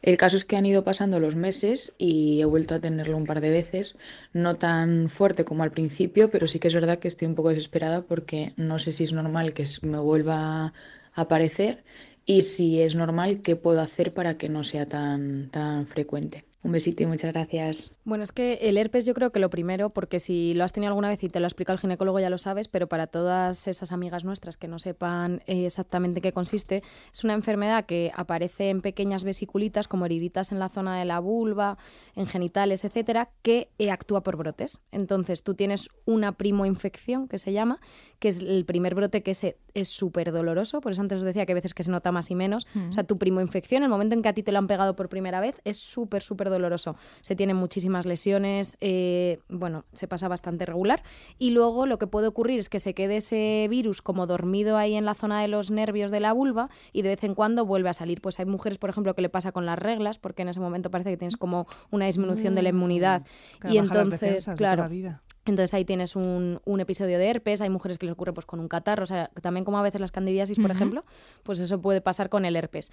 El 0.01 0.18
caso 0.18 0.38
es 0.38 0.46
que 0.46 0.58
han 0.58 0.65
ido 0.65 0.84
pasando 0.84 1.20
los 1.20 1.36
meses 1.36 1.94
y 1.98 2.41
he 2.41 2.46
vuelto 2.46 2.75
a 2.75 2.79
tenerlo 2.79 3.18
un 3.18 3.25
par 3.25 3.41
de 3.41 3.50
veces, 3.50 3.98
no 4.34 4.56
tan 4.58 5.10
fuerte 5.10 5.46
como 5.46 5.63
al 5.63 5.72
principio, 5.72 6.29
pero 6.32 6.48
sí 6.48 6.60
que 6.60 6.68
es 6.70 6.74
verdad 6.74 7.00
que 7.00 7.08
estoy 7.08 7.27
un 7.27 7.36
poco 7.36 7.50
desesperada 7.50 8.01
porque 8.03 8.53
no 8.58 8.79
sé 8.79 8.91
si 8.91 9.03
es 9.03 9.13
normal 9.13 9.53
que 9.53 9.65
me 9.82 10.00
vuelva 10.00 10.65
a 10.65 10.74
aparecer 11.15 11.84
y 12.25 12.44
si 12.44 12.82
es 12.82 12.96
normal, 12.96 13.41
qué 13.41 13.56
puedo 13.56 13.82
hacer 13.82 14.13
para 14.13 14.38
que 14.38 14.50
no 14.50 14.63
sea 14.63 14.88
tan, 14.88 15.50
tan 15.50 15.88
frecuente. 15.88 16.49
Un 16.62 16.74
besito 16.74 17.04
y 17.04 17.06
muchas 17.06 17.32
gracias. 17.32 17.92
Bueno, 18.04 18.25
es 18.25 18.34
que 18.34 18.56
el 18.56 18.78
herpes 18.78 19.06
yo 19.06 19.13
creo 19.13 19.32
que 19.32 19.39
lo 19.39 19.50
primero, 19.50 19.92
porque 19.92 20.20
si 20.20 20.54
lo 20.54 20.66
has 20.66 20.74
tenido 20.74 20.89
alguna 20.89 21.08
vez 21.08 21.24
y 21.24 21.30
te 21.30 21.39
lo 21.39 21.46
ha 21.46 21.48
explicado 21.48 21.75
el 21.75 21.80
ginecólogo 21.80 22.20
ya 22.20 22.30
lo 22.30 22.38
sabes, 22.38 22.68
pero 22.68 22.88
para 22.88 23.08
todas 23.08 23.66
esas 23.70 23.94
amigas 23.94 24.25
nuestras 24.25 24.58
que 24.58 24.68
no 24.68 24.78
sepan 24.78 25.42
eh, 25.48 25.68
exactamente 25.68 26.20
qué 26.20 26.34
consiste, 26.34 26.84
es 27.13 27.24
una 27.24 27.34
enfermedad 27.34 27.86
que 27.86 28.12
aparece 28.13 28.72
en 28.72 28.82
pequeñas 28.82 29.24
vesiculitas 29.24 29.88
como 29.88 30.06
heriditas 30.06 30.51
en 30.51 30.60
la 30.60 30.68
zona 30.68 31.00
de 31.00 31.06
la 31.06 31.20
vulva, 31.20 31.78
en 32.16 32.25
genitales, 32.25 32.84
etcétera, 32.84 33.30
que 33.42 33.70
eh, 33.80 33.89
actúa 33.89 34.22
por 34.22 34.36
brotes. 34.36 34.80
Entonces 34.92 35.44
tú 35.44 35.54
tienes 35.54 35.88
una 36.04 36.34
primoinfección 36.34 37.30
que 37.30 37.38
se 37.38 37.54
llama, 37.54 37.80
que 38.20 38.28
es 38.28 38.39
el 38.39 38.66
primer 38.66 38.96
brote 38.96 39.24
que 39.24 39.32
ese 39.32 39.56
es 39.74 39.88
súper 39.88 40.34
doloroso, 40.34 40.82
por 40.82 40.92
eso 40.92 41.00
antes 41.00 41.20
os 41.20 41.24
decía 41.24 41.46
que 41.46 41.54
a 41.54 41.56
veces 41.56 41.74
que 41.74 41.84
se 41.84 41.92
nota 41.92 42.12
más 42.12 42.30
y 42.32 42.36
menos. 42.36 42.68
O 42.89 42.92
sea, 42.92 43.06
tu 43.06 43.18
primo 43.18 43.39
infección, 43.39 43.84
el 43.84 43.89
momento 43.89 44.13
en 44.16 44.22
que 44.22 44.30
a 44.30 44.34
ti 44.34 44.44
te 44.44 44.51
lo 44.51 44.58
han 44.58 44.68
pegado 44.68 44.96
por 44.98 45.08
primera 45.08 45.39
vez, 45.39 45.56
es 45.63 45.78
súper, 45.78 46.22
súper 46.22 46.49
doloroso. 46.50 46.96
Se 47.22 47.36
tienen 47.36 47.56
muchísimas 47.56 48.06
lesiones, 48.06 48.77
eh, 48.82 49.39
bueno, 49.50 49.86
se 49.94 50.08
pasa 50.08 50.27
bastante 50.27 50.65
regular. 50.65 51.03
Y 51.38 51.51
luego 51.51 51.86
lo 51.86 51.98
que 51.98 52.08
puede 52.08 52.27
ocurrir 52.27 52.60
es 52.60 52.70
que 52.70 52.79
se 52.79 52.94
quede 52.94 53.18
ese 53.18 53.68
virus 53.70 54.01
como 54.01 54.27
dormido 54.27 54.77
ahí 54.77 54.96
en 54.96 55.06
la 55.06 55.13
zona 55.13 55.41
de 55.41 55.48
los 55.48 55.72
nervios 55.72 56.12
de 56.12 56.20
la 56.20 56.34
vulva 56.34 56.70
y 56.94 57.01
de 57.01 57.10
vez 57.10 57.24
en 57.24 57.36
cuando 57.36 57.65
vuelve 57.65 57.89
a 57.89 57.94
salir. 57.94 58.22
Pues 58.22 58.39
hay 58.39 58.46
mujeres, 58.46 58.77
por 58.77 58.89
ejemplo, 58.89 59.13
que 59.15 59.22
le 59.22 59.29
pasa 59.29 59.51
con 59.51 59.65
las 59.65 59.79
reglas, 59.79 60.20
porque 60.20 60.41
en 60.41 60.50
ese 60.50 60.60
momento 60.60 60.89
parece 60.91 61.12
que 61.12 61.18
tienes 61.18 61.38
como 61.38 61.68
una 61.91 62.06
disminución 62.06 62.56
de 62.56 62.63
la 62.63 62.70
inmunidad. 62.70 63.22
Mm. 63.22 63.60
Claro, 63.60 63.74
y 63.74 63.77
las 63.77 63.88
entonces, 63.88 64.20
defensas 64.20 64.46
de 64.46 64.58
toda 64.58 64.58
claro, 64.58 64.84
la 64.84 64.89
vida. 64.89 65.22
Entonces 65.46 65.74
ahí 65.74 65.86
tienes 65.86 66.15
un, 66.15 66.62
un 66.65 66.79
episodio 66.79 67.17
de 67.17 67.29
herpes, 67.29 67.62
hay 67.62 67.69
mujeres 67.69 67.98
que 67.98 68.05
les 68.05 68.13
ocurre 68.13 68.34
pues 68.34 68.46
con 68.46 68.60
un 68.60 68.67
catarro, 68.67 69.03
o 69.03 69.08
sea, 69.08 69.29
también 69.41 69.65
como 69.65 69.77
a 69.77 69.81
veces 69.81 70.01
las 70.01 70.12
candidiasis, 70.12 70.58
por 70.60 70.72
ejemplo, 70.72 71.05
pues 71.43 71.60
eso 71.60 71.81
puede 71.81 72.01
pasar 72.01 72.29
con 72.29 72.46
el 72.46 72.55
herpes. 72.55 72.91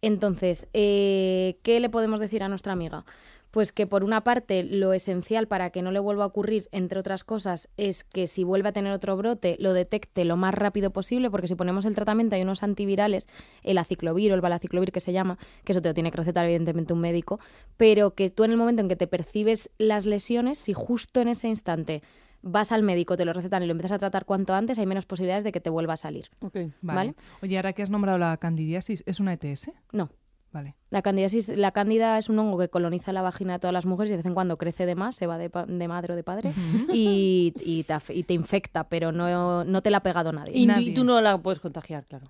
Entonces, 0.00 0.68
eh, 0.72 1.58
¿qué 1.62 1.80
le 1.80 1.90
podemos 1.90 2.20
decir 2.20 2.42
a 2.42 2.48
nuestra 2.48 2.72
amiga? 2.72 3.04
Pues 3.50 3.72
que 3.72 3.86
por 3.86 4.04
una 4.04 4.22
parte 4.22 4.62
lo 4.62 4.92
esencial 4.92 5.48
para 5.48 5.70
que 5.70 5.82
no 5.82 5.90
le 5.90 6.00
vuelva 6.00 6.24
a 6.24 6.26
ocurrir, 6.26 6.68
entre 6.72 6.98
otras 6.98 7.24
cosas, 7.24 7.68
es 7.76 8.04
que 8.04 8.26
si 8.26 8.44
vuelve 8.44 8.68
a 8.68 8.72
tener 8.72 8.92
otro 8.92 9.16
brote, 9.16 9.56
lo 9.58 9.72
detecte 9.72 10.24
lo 10.24 10.36
más 10.36 10.54
rápido 10.54 10.90
posible, 10.90 11.30
porque 11.30 11.48
si 11.48 11.54
ponemos 11.54 11.84
el 11.84 11.94
tratamiento 11.94 12.34
hay 12.34 12.42
unos 12.42 12.62
antivirales, 12.62 13.26
el 13.62 13.78
aciclovir 13.78 14.32
o 14.32 14.34
el 14.34 14.40
balaciclovir 14.40 14.92
que 14.92 15.00
se 15.00 15.12
llama, 15.12 15.38
que 15.64 15.72
eso 15.72 15.82
te 15.82 15.88
lo 15.88 15.94
tiene 15.94 16.10
que 16.10 16.18
recetar 16.18 16.44
evidentemente 16.44 16.92
un 16.92 17.00
médico, 17.00 17.40
pero 17.76 18.14
que 18.14 18.30
tú 18.30 18.44
en 18.44 18.50
el 18.50 18.56
momento 18.56 18.82
en 18.82 18.88
que 18.88 18.96
te 18.96 19.06
percibes 19.06 19.70
las 19.78 20.06
lesiones, 20.06 20.58
si 20.58 20.72
justo 20.72 21.20
en 21.20 21.28
ese 21.28 21.48
instante 21.48 22.02
vas 22.42 22.72
al 22.72 22.82
médico, 22.82 23.16
te 23.16 23.24
lo 23.24 23.32
recetan 23.32 23.62
y 23.62 23.66
lo 23.66 23.72
empiezas 23.72 23.92
a 23.92 23.98
tratar 23.98 24.24
cuanto 24.24 24.54
antes, 24.54 24.78
hay 24.78 24.86
menos 24.86 25.06
posibilidades 25.06 25.44
de 25.44 25.52
que 25.52 25.60
te 25.60 25.70
vuelva 25.70 25.94
a 25.94 25.96
salir. 25.96 26.28
Ok. 26.40 26.54
Vale. 26.54 26.72
¿Vale? 26.82 27.14
Oye, 27.42 27.56
ahora 27.56 27.72
que 27.72 27.82
has 27.82 27.90
nombrado 27.90 28.18
la 28.18 28.36
candidiasis, 28.36 29.02
¿es 29.06 29.20
una 29.20 29.32
ETS? 29.32 29.70
No. 29.92 30.08
Vale. 30.52 30.74
La 30.90 31.02
candidiasis, 31.02 31.48
la 31.48 31.72
cándida 31.72 32.16
es 32.18 32.28
un 32.30 32.38
hongo 32.38 32.58
que 32.58 32.68
coloniza 32.70 33.12
la 33.12 33.20
vagina 33.22 33.54
de 33.54 33.58
todas 33.58 33.74
las 33.74 33.84
mujeres 33.86 34.08
y 34.10 34.12
de 34.12 34.16
vez 34.18 34.26
en 34.26 34.34
cuando 34.34 34.56
crece 34.56 34.86
de 34.86 34.94
más, 34.94 35.14
se 35.14 35.26
va 35.26 35.36
de, 35.36 35.50
madre 35.88 36.14
o 36.14 36.16
de 36.16 36.24
padre 36.24 36.52
y, 36.92 37.52
y 37.60 37.84
te, 37.84 37.94
af- 37.94 38.14
y 38.14 38.22
te 38.22 38.34
infecta, 38.34 38.88
pero 38.88 39.12
no, 39.12 39.64
no 39.64 39.82
te 39.82 39.90
la 39.90 39.98
ha 39.98 40.02
pegado 40.02 40.32
nadie. 40.32 40.56
Y, 40.56 40.66
Nadie. 40.66 40.90
y 40.90 40.94
tú 40.94 41.04
no 41.04 41.20
la 41.20 41.36
puedes 41.38 41.60
contagiar, 41.60 42.06
claro. 42.06 42.26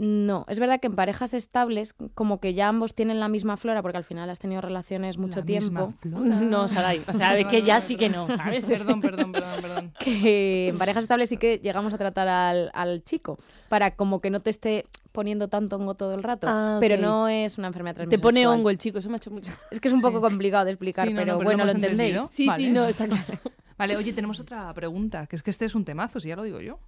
No, 0.00 0.44
es 0.48 0.60
verdad 0.60 0.78
que 0.78 0.86
en 0.86 0.94
parejas 0.94 1.34
estables, 1.34 1.92
como 2.14 2.38
que 2.38 2.54
ya 2.54 2.68
ambos 2.68 2.94
tienen 2.94 3.18
la 3.18 3.26
misma 3.26 3.56
flora, 3.56 3.82
porque 3.82 3.98
al 3.98 4.04
final 4.04 4.30
has 4.30 4.38
tenido 4.38 4.60
relaciones 4.60 5.18
mucho 5.18 5.40
La 5.40 5.46
tiempo, 5.46 5.88
misma 5.88 5.92
flora. 6.00 6.40
No, 6.40 6.68
Saray. 6.68 7.02
O 7.08 7.12
sea, 7.12 7.36
es 7.36 7.46
que 7.48 7.64
ya 7.64 7.80
sí 7.80 7.96
que 7.96 8.08
no, 8.08 8.28
¿sabes? 8.28 8.64
Perdón, 8.64 9.00
perdón, 9.00 9.32
perdón, 9.32 9.60
perdón. 9.60 9.92
que 9.98 10.68
en 10.68 10.78
parejas 10.78 11.02
estables 11.02 11.28
sí 11.28 11.36
que 11.36 11.58
llegamos 11.58 11.92
a 11.92 11.98
tratar 11.98 12.28
al, 12.28 12.70
al 12.74 13.02
chico, 13.02 13.38
para 13.68 13.96
como 13.96 14.20
que 14.20 14.30
no 14.30 14.38
te 14.38 14.50
esté 14.50 14.84
poniendo 15.18 15.48
tanto 15.48 15.74
hongo 15.74 15.94
todo 15.94 16.14
el 16.14 16.22
rato, 16.22 16.46
Ah, 16.48 16.76
pero 16.78 16.96
no 16.96 17.26
es 17.26 17.58
una 17.58 17.66
enfermedad 17.66 17.94
Te 17.96 18.02
transmisión 18.02 18.22
pone 18.22 18.38
sexual. 18.40 18.56
hongo 18.56 18.70
el 18.70 18.78
chico, 18.78 18.98
eso 19.00 19.08
me 19.08 19.14
ha 19.14 19.16
hecho 19.16 19.32
mucho. 19.32 19.50
Es 19.72 19.80
que 19.80 19.88
es 19.88 19.94
un 19.94 20.00
poco 20.00 20.18
Sí. 20.18 20.22
complicado 20.22 20.64
de 20.66 20.70
explicar, 20.70 21.08
Sí, 21.08 21.12
no, 21.12 21.20
no, 21.22 21.38
pero 21.38 21.44
bueno, 21.48 21.64
lo 21.64 21.72
entendéis. 21.72 21.92
entendido. 22.14 22.30
Sí, 22.32 22.46
Vale. 22.46 22.64
sí, 22.64 22.70
no, 22.70 22.86
está 22.86 23.08
claro. 23.08 23.24
Vale, 23.76 23.96
oye, 23.96 24.12
tenemos 24.12 24.38
otra 24.38 24.72
pregunta, 24.74 25.26
que 25.26 25.34
es 25.34 25.42
que 25.42 25.50
este 25.50 25.64
es 25.64 25.74
un 25.74 25.84
temazo, 25.84 26.20
si 26.20 26.28
ya 26.28 26.36
lo 26.36 26.44
digo 26.44 26.60
yo. 26.60 26.78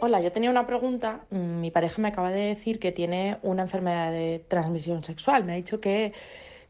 Hola, 0.00 0.20
yo 0.20 0.30
tenía 0.30 0.50
una 0.50 0.66
pregunta. 0.68 1.24
Mm, 1.30 1.60
Mi 1.60 1.70
pareja 1.72 2.00
me 2.00 2.08
acaba 2.08 2.30
de 2.30 2.40
decir 2.46 2.78
que 2.78 2.92
tiene 2.92 3.38
una 3.42 3.62
enfermedad 3.62 4.12
de 4.12 4.44
transmisión 4.48 5.02
sexual. 5.02 5.42
Me 5.44 5.52
ha 5.52 5.56
dicho 5.56 5.80
que, 5.80 6.12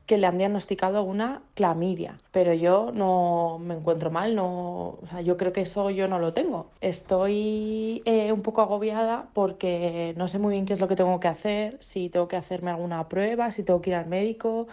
que 0.07 0.19
le 0.19 0.27
han 0.27 0.37
diagnosticado 0.39 1.03
una 1.03 1.43
clamidia, 1.55 2.19
pero 2.31 2.53
yo 2.53 2.91
no 2.93 3.59
me 3.61 3.75
encuentro 3.75 4.11
mal, 4.11 4.35
no, 4.37 4.99
o 5.03 5.07
sea, 5.11 5.23
yo 5.23 5.37
creo 5.37 5.53
que 5.53 5.63
eso 5.63 5.91
yo 5.91 6.09
no 6.09 6.19
lo 6.19 6.35
tengo. 6.35 6.71
Estoy 6.81 8.03
eh, 8.05 8.33
un 8.33 8.43
poco 8.43 8.61
agobiada 8.61 9.29
porque 9.33 10.15
no 10.17 10.29
sé 10.29 10.39
muy 10.39 10.53
bien 10.53 10.67
qué 10.67 10.75
es 10.75 10.81
lo 10.81 10.89
que 10.89 10.97
tengo 10.97 11.21
que 11.21 11.29
hacer, 11.29 11.79
si 11.81 12.11
tengo 12.11 12.29
que 12.29 12.37
hacerme 12.37 12.71
alguna 12.71 13.09
prueba, 13.09 13.51
si 13.51 13.63
tengo 13.63 13.81
que 13.81 13.91
ir 13.91 13.97
al 13.97 14.07
médico, 14.07 14.67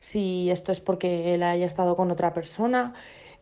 si 0.00 0.50
esto 0.50 0.72
es 0.72 0.80
porque 0.80 1.34
él 1.34 1.42
haya 1.42 1.66
estado 1.66 1.96
con 1.96 2.10
otra 2.10 2.32
persona. 2.32 2.94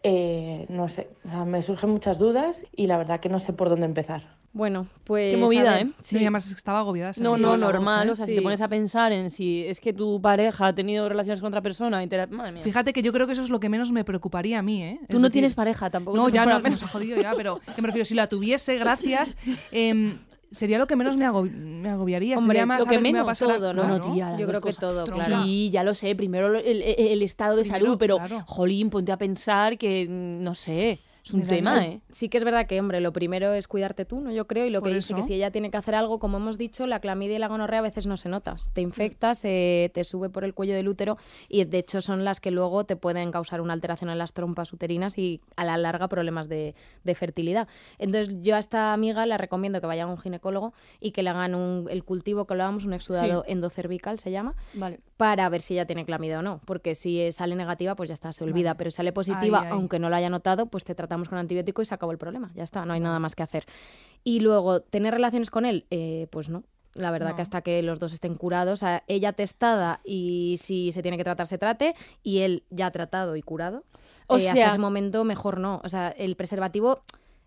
Eh, 0.03 0.67
no 0.69 0.88
sé, 0.88 1.09
o 1.26 1.31
sea, 1.31 1.45
me 1.45 1.62
surgen 1.62 1.91
muchas 1.91 2.19
dudas 2.19 2.65
y 2.76 2.87
la 2.87 2.99
verdad 2.99 3.21
que 3.21 3.29
no 3.29 3.38
sé 3.38 3.53
por 3.53 3.69
dónde 3.71 3.87
empezar. 3.87 4.36
Bueno, 4.57 4.87
pues. 5.05 5.35
Qué 5.35 5.37
movida, 5.41 5.79
¿eh? 5.83 5.87
Sí. 6.01 6.17
además 6.17 6.51
estaba 6.51 6.79
agobiada. 6.79 7.11
esa 7.11 7.23
No, 7.23 7.37
no, 7.37 7.49
voz, 7.51 7.59
normal. 7.59 8.09
¿eh? 8.09 8.11
O 8.13 8.17
sea, 8.17 8.25
si 8.27 8.35
te 8.35 8.41
pones 8.41 8.63
a 8.63 8.69
pensar 8.69 9.13
en 9.13 9.29
si 9.29 9.67
es 9.67 9.81
que 9.81 9.93
tu 9.93 10.19
pareja 10.23 10.69
ha 10.69 10.75
tenido 10.75 11.07
relaciones 11.11 11.41
con 11.43 11.49
otra 11.49 11.61
persona 11.61 12.03
y 12.03 12.07
te 12.07 12.17
la... 12.17 12.27
Madre 12.27 12.53
mía. 12.53 12.63
Fíjate 12.65 12.95
que 12.95 13.03
yo 13.03 13.13
creo 13.13 13.27
que 13.27 13.35
eso 13.35 13.43
es 13.43 13.51
lo 13.51 13.61
que 13.61 13.69
menos 13.69 13.93
me 13.93 14.03
preocuparía 14.03 14.59
a 14.61 14.63
mí, 14.63 14.83
¿eh? 14.83 14.99
Tú 15.01 15.05
Es 15.09 15.15
no 15.17 15.29
decir, 15.29 15.33
tienes 15.33 15.55
pareja 15.55 15.91
tampoco. 15.91 16.17
No, 16.17 16.31
ya 16.31 16.47
no, 16.47 16.53
a 16.53 16.61
pensar. 16.61 16.71
nos 16.73 16.83
ha 16.85 16.89
jodido 16.89 17.21
ya, 17.21 17.35
pero 17.37 17.61
que 17.75 17.83
me 17.83 17.87
refiero, 17.89 18.07
si 18.07 18.15
la 18.15 18.29
tuviese, 18.29 18.79
gracias, 18.79 19.37
em, 19.73 20.17
sería 20.51 20.79
lo 20.79 20.87
que 20.87 20.97
menos 20.97 21.19
me, 21.19 21.27
agobi- 21.29 21.51
me 21.53 21.91
agobiaría. 21.91 22.39
Hombre, 22.39 22.55
sería 22.55 22.65
más 22.67 22.79
lo 22.81 22.87
que 22.87 22.97
me 22.97 23.03
menos, 23.13 23.27
pasar. 23.27 23.49
todo, 23.59 23.75
¿no? 23.75 23.83
Claro. 23.83 23.99
Bueno, 23.99 24.15
tía, 24.15 24.37
Yo 24.39 24.47
creo 24.47 24.61
que 24.63 24.69
cosas. 24.69 24.81
todo, 24.81 25.05
Tronca. 25.05 25.27
claro. 25.27 25.45
Sí, 25.45 25.69
ya 25.71 25.85
lo 25.85 25.95
sé. 25.95 26.15
Primero 26.17 26.49
lo- 26.49 26.59
el, 26.61 26.81
el- 26.81 26.95
el 27.09 27.21
estado 27.23 27.57
de 27.57 27.63
Primero, 27.65 27.85
salud, 27.85 27.99
pero, 27.99 28.17
claro. 28.17 28.43
jolín, 28.47 28.89
ponte 28.89 29.13
a 29.13 29.19
pensar 29.19 29.77
que, 29.77 30.07
mm, 30.09 30.43
no 30.43 30.55
sé, 30.55 31.01
es 31.26 31.35
un 31.35 31.42
tema. 31.42 31.85
¿eh? 31.85 32.00
Sí 32.11 32.28
que 32.28 32.38
es 32.38 32.45
verdad 32.45 32.66
que, 32.66 32.78
hombre, 32.80 33.00
lo 33.00 33.12
primero 33.12 33.52
es 33.52 33.66
cuidarte 33.68 34.04
tú, 34.04 34.21
¿no? 34.21 34.30
Yo 34.30 34.47
creo, 34.47 34.64
y 34.66 34.71
lo 34.71 34.80
que 34.80 34.90
dice 34.90 35.12
eso. 35.12 35.16
que 35.16 35.23
si 35.23 35.35
ella 35.35 35.50
tiene 35.50 35.71
que 35.71 35.76
hacer 35.76 35.95
algo, 35.95 36.18
como 36.18 36.37
hemos 36.38 36.56
dicho, 36.56 36.87
la 36.87 37.00
clamidia 37.00 37.37
y 37.37 37.38
la 37.38 37.49
gonorrea 37.49 37.80
a 37.80 37.83
veces 37.83 38.06
no 38.06 38.16
se 38.16 38.28
notas. 38.28 38.71
Te 38.73 38.80
infectas, 38.80 39.40
eh, 39.45 39.90
te 39.92 40.04
sube 40.04 40.30
por 40.30 40.45
el 40.45 40.54
cuello 40.54 40.75
del 40.75 40.88
útero 40.88 41.18
y 41.49 41.64
de 41.64 41.78
hecho 41.78 42.00
son 42.00 42.25
las 42.25 42.40
que 42.40 42.50
luego 42.50 42.85
te 42.85 42.97
pueden 42.97 43.33
causar 43.33 43.61
una 43.61 43.73
alteración 43.73 44.11
en 44.11 44.18
las 44.18 44.33
trompas 44.33 44.73
uterinas 44.73 45.18
y 45.18 45.40
a 45.56 45.64
la 45.64 45.76
larga 45.76 46.09
problemas 46.09 46.49
de, 46.49 46.75
de 47.04 47.14
fertilidad. 47.14 47.66
Entonces 47.99 48.37
yo 48.42 48.54
a 48.56 48.59
esta 48.59 48.92
amiga 48.92 49.26
le 49.26 49.37
recomiendo 49.37 49.80
que 49.80 49.87
vaya 49.87 50.04
a 50.04 50.06
un 50.06 50.18
ginecólogo 50.18 50.73
y 51.00 51.11
que 51.11 51.23
le 51.23 51.30
hagan 51.30 51.54
un, 51.54 51.88
el 51.90 52.04
cultivo 52.04 52.47
que 52.47 52.54
hablábamos, 52.54 52.85
un 52.85 52.92
exudado 52.92 53.45
endocervical 53.47 54.18
se 54.18 54.30
llama, 54.30 54.54
Vale. 54.75 55.00
para 55.16 55.49
ver 55.49 55.61
si 55.61 55.75
ella 55.75 55.87
tiene 55.87 56.04
clamidia 56.04 56.38
o 56.38 56.42
no, 56.42 56.61
porque 56.64 56.95
si 56.95 57.33
sale 57.33 57.56
negativa, 57.56 57.97
pues 57.97 58.09
ya 58.09 58.14
está, 58.14 58.33
se 58.33 58.45
olvida, 58.45 58.71
Vale. 58.71 58.78
pero 58.78 58.90
si 58.90 58.97
sale 58.97 59.12
positiva, 59.12 59.61
Ay, 59.61 59.66
ay. 59.66 59.73
aunque 59.73 59.99
no 59.99 60.09
lo 60.09 60.16
haya 60.16 60.30
notado, 60.30 60.66
pues 60.66 60.85
te 60.85 60.95
tratamos 61.17 61.29
con 61.29 61.39
antibiótico 61.39 61.83
y 61.83 61.87
se 61.87 61.95
acabó 61.95 62.13
el 62.13 62.19
problema, 62.19 62.51
ya 62.55 62.63
está, 62.65 62.85
no 62.85 62.93
hay 62.93 63.01
nada 63.01 63.19
más 63.19 63.35
que 63.35 63.43
hacer. 63.43 63.65
Y 64.25 64.41
luego, 64.41 64.81
¿tener 64.81 65.15
relaciones 65.15 65.51
con 65.51 65.65
él? 65.65 65.87
Eh, 65.91 66.27
pues 66.31 66.49
no. 66.49 66.63
La 66.95 67.11
verdad 67.11 67.31
No. 67.31 67.37
que 67.37 67.43
hasta 67.43 67.61
que 67.61 67.83
los 67.83 67.99
dos 68.01 68.13
estén 68.15 68.35
curados, 68.35 68.73
o 68.75 68.87
sea, 68.87 69.03
ella 69.07 69.33
testada 69.35 70.01
y 70.05 70.57
si 70.63 70.93
se 70.93 71.03
tiene 71.03 71.17
que 71.19 71.25
tratar, 71.25 71.47
se 71.47 71.59
trate, 71.59 71.95
y 72.23 72.39
él 72.39 72.63
ya 72.71 72.91
tratado 72.91 73.37
y 73.37 73.43
curado. 73.43 73.85
O 74.29 74.37
eh, 74.39 74.49
hasta 74.49 74.55
sea- 74.57 74.69
ese 74.69 74.79
momento 74.79 75.23
mejor 75.25 75.59
no. 75.61 75.81
O 75.85 75.89
sea, 75.91 76.09
el 76.09 76.37
preservativo 76.37 77.01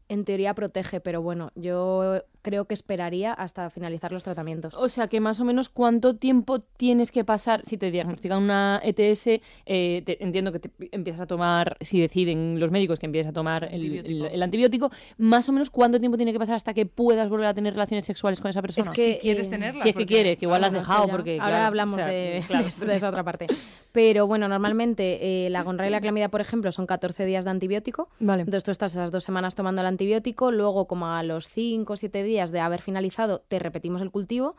en 0.10 0.24
teoría 0.26 0.54
protege, 0.56 1.00
pero 1.00 1.22
bueno, 1.22 1.52
yo 1.56 2.24
creo 2.42 2.66
que 2.66 2.74
esperaría 2.74 3.34
hasta 3.34 3.70
finalizar 3.70 4.12
los 4.12 4.24
tratamientos. 4.24 4.74
O 4.76 4.90
sea, 4.90 5.08
que 5.08 5.20
más 5.20 5.40
o 5.40 5.46
menos 5.46 5.70
cuánto 5.70 6.16
tiempo 6.16 6.60
tienes 6.60 7.12
que 7.12 7.24
pasar 7.24 7.62
si 7.66 7.78
te 7.78 7.92
diagnostican 7.92 8.42
una 8.42 8.80
ETS. 8.84 9.42
eh, 9.66 10.02
te- 10.06 10.24
entiendo 10.24 10.52
que 10.52 10.60
te 10.60 10.72
empiezas 10.92 11.22
a 11.22 11.28
tomar, 11.28 11.78
si 11.82 12.00
deciden 12.00 12.60
los 12.60 12.72
médicos 12.72 12.98
que 12.98 13.06
empieces 13.06 13.30
a 13.30 13.34
tomar 13.34 13.66
el, 13.66 13.74
Antibiótico. 13.76 14.26
el- 14.26 14.32
el 14.34 14.44
antibiótico, 14.44 14.92
más 15.18 15.48
o 15.50 15.52
menos 15.52 15.70
cuánto 15.70 16.00
tiempo 16.00 16.18
tiene 16.18 16.32
que 16.34 16.40
pasar 16.40 16.56
hasta 16.56 16.74
que 16.74 16.86
puedas 16.86 17.30
volver 17.30 17.48
a 17.48 17.54
tener 17.54 17.74
relaciones 17.74 18.06
sexuales 18.08 18.40
con 18.42 18.50
esa 18.50 18.62
persona. 18.62 18.90
Es 18.90 18.96
que, 18.96 19.14
si 19.16 19.20
quieres 19.20 19.48
eh, 19.48 19.52
tenerlas. 19.52 19.84
si 19.84 19.90
es 19.90 19.96
que 19.96 20.06
quieres, 20.06 20.38
que 20.38 20.46
igual 20.46 20.62
la 20.62 20.68
has 20.68 20.74
dejado 20.74 21.06
ya. 21.06 21.12
porque... 21.12 21.34
Ahora 21.40 21.50
claro, 21.50 21.66
hablamos 21.68 21.96
o 21.96 21.98
sea, 21.98 22.08
de, 22.08 22.44
claro. 22.48 22.64
de 22.64 22.68
eso- 22.70 22.86
de 22.86 22.96
esa 22.96 23.10
otra 23.10 23.24
parte. 23.24 23.48
Pero 23.92 24.28
bueno, 24.28 24.48
normalmente 24.48 25.46
eh, 25.46 25.50
la 25.50 25.62
gonorrea 25.64 25.88
y 25.90 25.92
la 25.92 26.02
clamidia, 26.02 26.30
por 26.30 26.42
ejemplo, 26.42 26.72
son 26.72 26.88
14 26.88 27.26
días 27.26 27.44
de 27.44 27.52
antibiótico. 27.52 28.08
Vale. 28.20 28.42
Entonces 28.44 28.64
tú 28.64 28.72
estás 28.72 28.94
esas 28.94 29.12
dos 29.12 29.24
semanas 29.24 29.56
tomando 29.56 29.82
el 29.82 29.88
antibiótico, 29.88 29.99
luego 30.06 30.86
como 30.88 31.08
a 31.08 31.24
los 31.24 31.50
5 31.50 31.94
o 31.94 31.96
7 31.98 32.24
días 32.24 32.52
de 32.52 32.60
haber 32.60 32.82
finalizado, 32.82 33.40
te 33.48 33.60
repetimos 33.60 34.02
el 34.02 34.12
cultivo, 34.12 34.56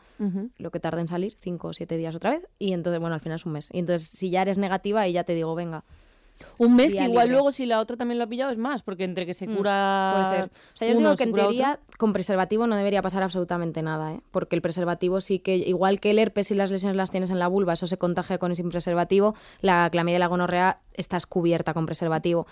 lo 0.57 0.71
que 0.71 0.79
tarda 0.79 1.01
en 1.01 1.07
salir, 1.07 1.35
5 1.39 1.67
o 1.69 1.73
7 1.73 1.97
días 1.97 2.15
otra 2.15 2.31
vez, 2.31 2.47
y 2.59 2.73
entonces, 2.73 2.99
bueno, 2.99 3.15
al 3.15 3.21
final 3.21 3.37
es 3.37 3.45
un 3.45 3.53
mes. 3.53 3.69
Y 3.73 3.79
entonces, 3.79 4.07
si 4.07 4.29
ya 4.29 4.41
eres 4.41 4.57
negativa, 4.57 5.01
ahí 5.01 5.13
ya 5.13 5.23
te 5.23 5.33
digo, 5.35 5.53
venga, 5.55 5.83
Un 6.57 6.75
mes 6.75 6.91
que 6.91 7.03
igual 7.03 7.25
libre. 7.27 7.33
luego 7.33 7.51
si 7.51 7.67
la 7.67 7.79
otra 7.79 7.97
también 7.97 8.17
lo 8.17 8.23
ha 8.23 8.27
pillado 8.27 8.51
es 8.51 8.57
más, 8.57 8.81
porque 8.81 9.03
entre 9.03 9.27
que 9.27 9.35
se 9.35 9.45
Mm, 9.47 9.55
cura... 9.57 10.11
puede 10.13 10.25
ser. 10.37 10.45
O 10.73 10.75
sea, 10.75 10.87
yo 10.87 10.93
os 10.93 10.97
uno, 10.99 11.09
digo 11.09 11.17
que 11.17 11.23
en 11.23 11.29
otro. 11.33 11.43
teoría 11.43 11.79
con 11.99 12.13
preservativo 12.13 12.65
no 12.65 12.75
debería 12.75 13.03
pasar 13.03 13.21
absolutamente 13.21 13.83
nada, 13.83 14.13
¿eh? 14.15 14.21
porque 14.31 14.55
el 14.55 14.63
preservativo 14.63 15.21
sí 15.21 15.37
que, 15.37 15.55
igual 15.57 15.99
que 15.99 16.09
el 16.11 16.17
herpes 16.19 16.49
y 16.49 16.55
las 16.55 16.71
lesiones 16.71 16.97
las 16.97 17.11
tienes 17.11 17.29
en 17.29 17.37
la 17.37 17.47
vulva, 17.47 17.73
eso 17.73 17.85
se 17.85 17.97
contagia 17.97 18.39
con 18.39 18.51
y 18.51 18.55
sin 18.55 18.69
preservativo, 18.69 19.35
la 19.61 19.87
clamidia 19.91 20.15
y 20.17 20.19
la 20.19 20.27
gonorrea 20.27 20.79
estás 20.95 21.27
cubierta 21.27 21.75
con 21.75 21.85
preservativo. 21.85 22.47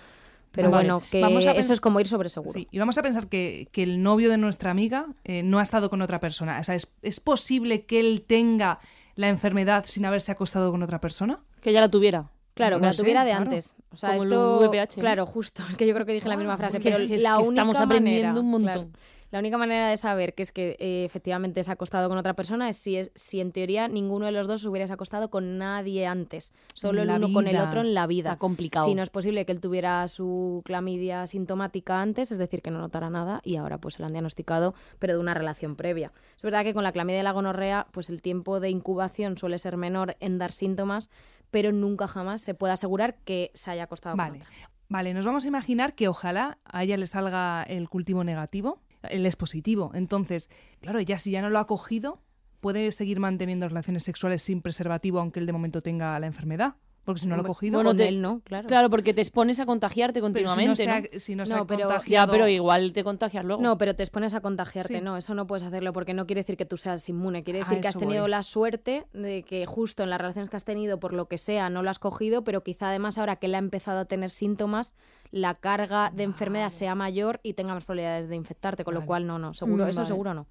Pero 0.51 0.72
Vale. 0.72 0.89
bueno, 0.89 1.03
que 1.12 1.22
Vamos 1.22 1.46
a 1.46 1.51
eso 1.51 1.74
es 1.74 1.79
como 1.79 2.00
ir 2.00 2.08
sobre 2.08 2.29
seguro. 2.29 2.53
Sí, 2.53 2.68
y 2.72 2.79
vamos 2.79 2.98
a 2.98 3.03
pensar 3.03 3.27
que, 3.27 3.68
que 3.72 3.84
el 3.84 4.01
novio 4.01 4.29
de 4.29 4.38
nuestra 4.38 4.72
amiga 4.72 5.06
eh, 5.24 5.44
no 5.44 5.60
ha 5.60 5.62
estado 5.62 5.89
con 5.89 6.01
otra 6.01 6.20
persona. 6.20 6.60
O 6.60 6.63
sea, 6.63 6.75
¿es, 6.75 6.91
¿es 7.03 7.20
posible 7.20 7.86
que 7.86 8.00
él 8.00 8.24
tenga 8.25 8.79
la 9.15 9.29
enfermedad 9.29 9.86
sin 9.86 10.06
haberse 10.06 10.32
acostado 10.32 10.72
con 10.72 10.82
otra 10.82 11.00
persona? 11.00 11.39
Que 11.62 11.72
ya 11.72 11.82
la 11.82 11.89
tuviera. 11.89 12.29
Claro, 12.56 12.77
No 12.77 12.82
que 12.82 12.86
la 12.88 12.94
sé, 12.94 13.01
tuviera 13.03 13.24
de 13.24 13.29
claro. 13.32 13.46
antes. 13.46 13.75
O 13.91 13.98
sea, 13.98 14.18
Como 14.18 14.24
el 14.24 14.75
esto, 14.79 15.00
claro, 15.01 15.25
justo. 15.25 15.63
Es 15.70 15.77
que 15.77 15.88
yo 15.88 15.94
creo 15.94 16.06
que 16.06 16.13
dije 16.13 16.27
la 16.27 16.36
misma 16.38 16.58
frase, 16.58 16.77
Es 16.77 16.84
que- 16.84 16.91
pero 16.91 17.03
es 17.03 17.10
que- 17.10 17.18
la 17.20 17.38
única 17.39 17.53
estamos 17.62 17.77
aprendiendo 17.79 18.27
manera, 18.27 18.39
un 18.41 18.50
montón. 18.50 18.63
claro, 18.74 18.89
La 19.31 19.39
única 19.39 19.57
manera 19.57 19.89
de 19.89 19.98
saber 19.98 20.33
que 20.33 20.41
es 20.41 20.51
que 20.51 20.75
eh, 20.79 21.05
efectivamente 21.05 21.63
se 21.63 21.69
ha 21.69 21.74
acostado 21.74 22.09
con 22.09 22.17
otra 22.17 22.33
persona 22.33 22.67
es 22.67 22.77
si, 22.77 22.98
es 22.98 23.12
si 23.13 23.39
en 23.39 23.51
teoría 23.51 23.88
ninguno 23.88 24.25
de 24.25 24.31
los 24.31 24.48
dos 24.48 24.62
se 24.62 24.67
hubiera 24.67 24.91
acostado 24.91 25.29
con 25.29 25.59
nadie 25.59 26.07
antes, 26.07 26.53
solo 26.74 27.03
el 27.03 27.09
uno 27.09 27.31
con 27.31 27.48
el 27.48 27.59
otro 27.59 27.81
en 27.81 27.93
la 27.93 28.07
vida. 28.07 28.31
Está 28.31 28.39
complicado. 28.39 28.86
Si 28.86 28.95
no 28.95 29.03
es 29.03 29.12
posible 29.12 29.45
que 29.45 29.51
él 29.51 29.59
tuviera 29.59 30.07
su 30.07 30.63
clamidia 30.65 31.27
sintomática 31.27 32.01
antes, 32.01 32.31
es 32.31 32.39
decir, 32.39 32.63
que 32.63 32.71
no 32.71 32.79
notara 32.79 33.12
nada 33.12 33.41
y 33.43 33.57
ahora 33.57 33.77
pues 33.77 33.95
se 33.95 34.01
la 34.01 34.07
han 34.07 34.13
diagnosticado, 34.13 34.74
pero 34.98 35.13
de 35.13 35.19
una 35.19 35.36
relación 35.36 35.75
previa. 35.75 36.12
Es 36.36 36.43
verdad 36.43 36.63
que 36.63 36.74
con 36.74 36.83
la 36.83 36.91
clamidia 36.91 37.19
y 37.19 37.24
la 37.24 37.31
gonorrea, 37.31 37.88
pues 37.91 38.09
el 38.09 38.24
tiempo 38.24 38.59
de 38.59 38.71
incubación 38.71 39.38
suele 39.38 39.59
ser 39.59 39.77
menor 39.77 40.17
en 40.19 40.39
dar 40.39 40.51
síntomas, 40.51 41.09
pero 41.51 41.71
nunca 41.71 42.07
jamás 42.07 42.41
se 42.41 42.55
puede 42.55 42.74
asegurar 42.74 43.15
que 43.25 43.51
se 43.53 43.69
haya 43.69 43.83
acostado 43.83 44.15
Vale. 44.15 44.39
con 44.39 44.48
otra. 44.48 44.69
Vale, 44.91 45.13
nos 45.13 45.24
vamos 45.24 45.45
a 45.45 45.48
imaginar 45.48 45.93
que 45.93 46.07
ojalá 46.07 46.57
a 46.65 46.83
ella 46.83 46.98
le 46.98 47.05
salga 47.05 47.62
el 47.62 47.89
cultivo 47.89 48.24
negativo, 48.24 48.79
él 49.03 49.25
es 49.25 49.36
positivo. 49.36 49.91
Entonces, 49.94 50.50
claro, 50.82 51.00
ella 51.00 51.20
si 51.20 51.32
ya 51.32 51.41
no 51.41 51.50
lo 51.50 51.60
ha 51.60 51.68
cogido, 51.68 52.22
puede 52.60 52.91
seguir 52.91 53.20
manteniendo 53.20 53.68
relaciones 53.70 54.03
sexuales 54.03 54.41
sin 54.41 54.62
preservativo 54.62 55.20
aunque 55.20 55.39
él 55.39 55.46
de 55.46 55.53
momento 55.53 55.82
tenga 55.82 56.20
la 56.20 56.27
enfermedad. 56.27 56.75
Porque 57.06 57.22
si 57.22 57.27
no 57.27 57.38
lo 57.38 57.41
ha 57.41 57.46
cogido, 57.46 57.77
bueno, 57.77 57.91
con 57.91 57.98
te- 57.98 58.08
él 58.08 58.22
no, 58.22 58.41
claro. 58.41 58.68
Claro, 58.68 58.89
porque 58.91 59.15
te 59.15 59.22
expones 59.22 59.60
a 59.60 59.65
contagiarte 59.65 60.22
pero 60.22 60.27
si 60.27 60.34
no 60.34 60.48
continuamente, 60.50 60.84
se 60.84 60.88
¿no? 60.88 60.94
ha, 60.94 61.20
si 61.20 61.36
no 61.36 61.46
se 61.46 61.56
No, 61.56 61.62
ha 61.62 61.65
pero- 61.65 61.89
Ya, 62.06 62.27
pero 62.27 62.48
igual 62.48 62.94
te 62.94 63.03
contagias 63.03 63.44
luego. 63.46 63.63
No, 63.63 63.79
pero 63.79 63.96
te 63.96 64.03
expones 64.03 64.36
a 64.36 64.41
contagiarte, 64.41 64.96
Sí. 64.98 65.01
no, 65.01 65.18
eso 65.18 65.34
no 65.34 65.48
puedes 65.48 65.63
hacerlo 65.63 65.91
porque 65.91 66.13
no 66.13 66.27
quiere 66.27 66.41
decir 66.41 66.56
que 66.56 66.65
tú 66.65 66.77
seas 66.77 67.08
inmune, 67.10 67.44
quiere 67.44 67.60
decir 67.60 67.79
que 67.79 67.88
has 67.88 67.98
tenido 67.98 68.24
voy. 68.24 68.29
la 68.32 68.44
suerte 68.44 69.08
de 69.13 69.41
que 69.41 69.65
justo 69.65 70.03
en 70.03 70.12
las 70.12 70.22
relaciones 70.22 70.51
que 70.51 70.58
has 70.58 70.65
tenido, 70.65 71.00
por 71.00 71.13
lo 71.13 71.27
que 71.27 71.39
sea, 71.39 71.70
no 71.72 71.82
lo 71.82 71.89
has 71.89 71.98
cogido, 72.00 72.44
pero 72.44 72.62
quizá 72.63 72.89
además 72.89 73.18
ahora 73.18 73.38
que 73.38 73.48
él 73.48 73.56
ha 73.56 73.60
empezado 73.60 74.00
a 74.00 74.06
tener 74.06 74.29
síntomas, 74.29 74.94
la 75.31 75.55
carga 75.55 76.12
de 76.12 76.24
enfermedad 76.24 76.69
sea 76.69 76.95
mayor 76.95 77.39
y 77.43 77.53
tenga 77.53 77.74
más 77.74 77.86
probabilidades 77.86 78.29
de 78.29 78.36
infectarte, 78.36 78.83
con 78.83 78.93
Vale. 78.93 79.03
lo 79.03 79.07
cual 79.07 79.27
no, 79.27 79.38
no, 79.39 79.53
seguro, 79.53 79.88
eso 79.88 80.00
vale. 80.01 80.07
seguro 80.07 80.33
no. 80.33 80.48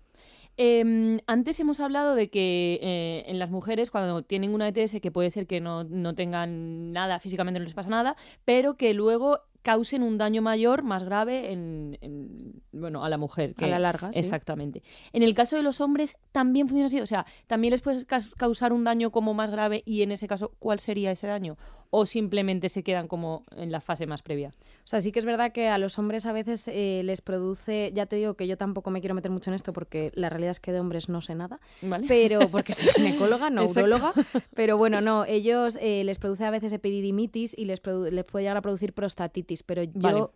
Eh, 0.56 1.20
antes 1.26 1.60
hemos 1.60 1.78
hablado 1.78 2.14
de 2.16 2.30
que 2.30 2.80
eh, 2.82 3.24
en 3.28 3.38
las 3.38 3.50
mujeres, 3.50 3.90
cuando 3.92 4.22
tienen 4.22 4.52
una 4.54 4.66
ETS, 4.68 5.00
que 5.00 5.12
puede 5.12 5.30
ser 5.30 5.46
que 5.46 5.60
no, 5.60 5.84
no 5.84 6.14
tengan 6.14 6.92
nada, 6.92 7.20
físicamente 7.20 7.60
no 7.60 7.64
les 7.64 7.74
pasa 7.74 7.90
nada, 7.90 8.16
pero 8.44 8.76
que 8.76 8.92
luego 8.92 9.40
causen 9.62 10.02
un 10.02 10.18
daño 10.18 10.40
mayor, 10.42 10.82
más 10.82 11.04
grave, 11.04 11.52
en, 11.52 11.98
en- 12.00 12.62
bueno, 12.72 13.04
a 13.04 13.08
la 13.08 13.18
mujer. 13.18 13.54
A 13.58 13.66
la 13.66 13.78
larga, 13.78 14.12
sí. 14.12 14.18
Exactamente. 14.18 14.82
En 15.12 15.22
el 15.22 15.34
caso 15.34 15.56
de 15.56 15.62
los 15.62 15.80
hombres, 15.80 16.16
también 16.32 16.68
funciona 16.68 16.86
así. 16.86 17.00
O 17.00 17.06
sea, 17.06 17.26
también 17.46 17.72
les 17.72 17.82
puedes 17.82 18.04
cas- 18.04 18.34
causar 18.34 18.72
un 18.72 18.82
daño 18.84 19.10
como 19.10 19.34
más 19.34 19.50
grave 19.50 19.82
y 19.84 20.02
en 20.02 20.10
ese 20.12 20.26
caso, 20.26 20.54
¿cuál 20.58 20.80
sería 20.80 21.10
ese 21.12 21.26
daño? 21.26 21.56
O 21.90 22.04
simplemente 22.04 22.68
se 22.68 22.82
quedan 22.82 23.08
como 23.08 23.44
en 23.56 23.72
la 23.72 23.80
fase 23.80 24.06
más 24.06 24.20
previa. 24.22 24.50
O 24.50 24.86
sea, 24.86 25.00
sí 25.00 25.10
que 25.10 25.18
es 25.20 25.24
verdad 25.24 25.52
que 25.52 25.68
a 25.68 25.78
los 25.78 25.98
hombres 25.98 26.26
a 26.26 26.32
veces 26.32 26.68
eh, 26.68 27.00
les 27.02 27.22
produce, 27.22 27.92
ya 27.94 28.04
te 28.04 28.16
digo 28.16 28.34
que 28.34 28.46
yo 28.46 28.58
tampoco 28.58 28.90
me 28.90 29.00
quiero 29.00 29.14
meter 29.14 29.30
mucho 29.30 29.48
en 29.50 29.54
esto 29.54 29.72
porque 29.72 30.12
la 30.14 30.28
realidad 30.28 30.50
es 30.50 30.60
que 30.60 30.70
de 30.72 30.80
hombres 30.80 31.08
no 31.08 31.22
sé 31.22 31.34
nada, 31.34 31.60
¿Vale? 31.80 32.06
pero 32.06 32.50
porque 32.50 32.74
soy 32.74 32.88
ginecóloga, 32.96 33.48
no 33.48 33.64
urologa, 33.64 34.12
pero 34.54 34.76
bueno, 34.76 35.00
no, 35.00 35.24
ellos 35.24 35.78
eh, 35.80 36.04
les 36.04 36.18
produce 36.18 36.44
a 36.44 36.50
veces 36.50 36.72
epididimitis 36.74 37.56
y 37.56 37.64
les, 37.64 37.80
les 38.10 38.24
puede 38.24 38.42
llegar 38.44 38.58
a 38.58 38.62
producir 38.62 38.92
prostatitis, 38.92 39.62
pero 39.62 39.82
yo, 39.82 39.92
Vale. 39.94 40.26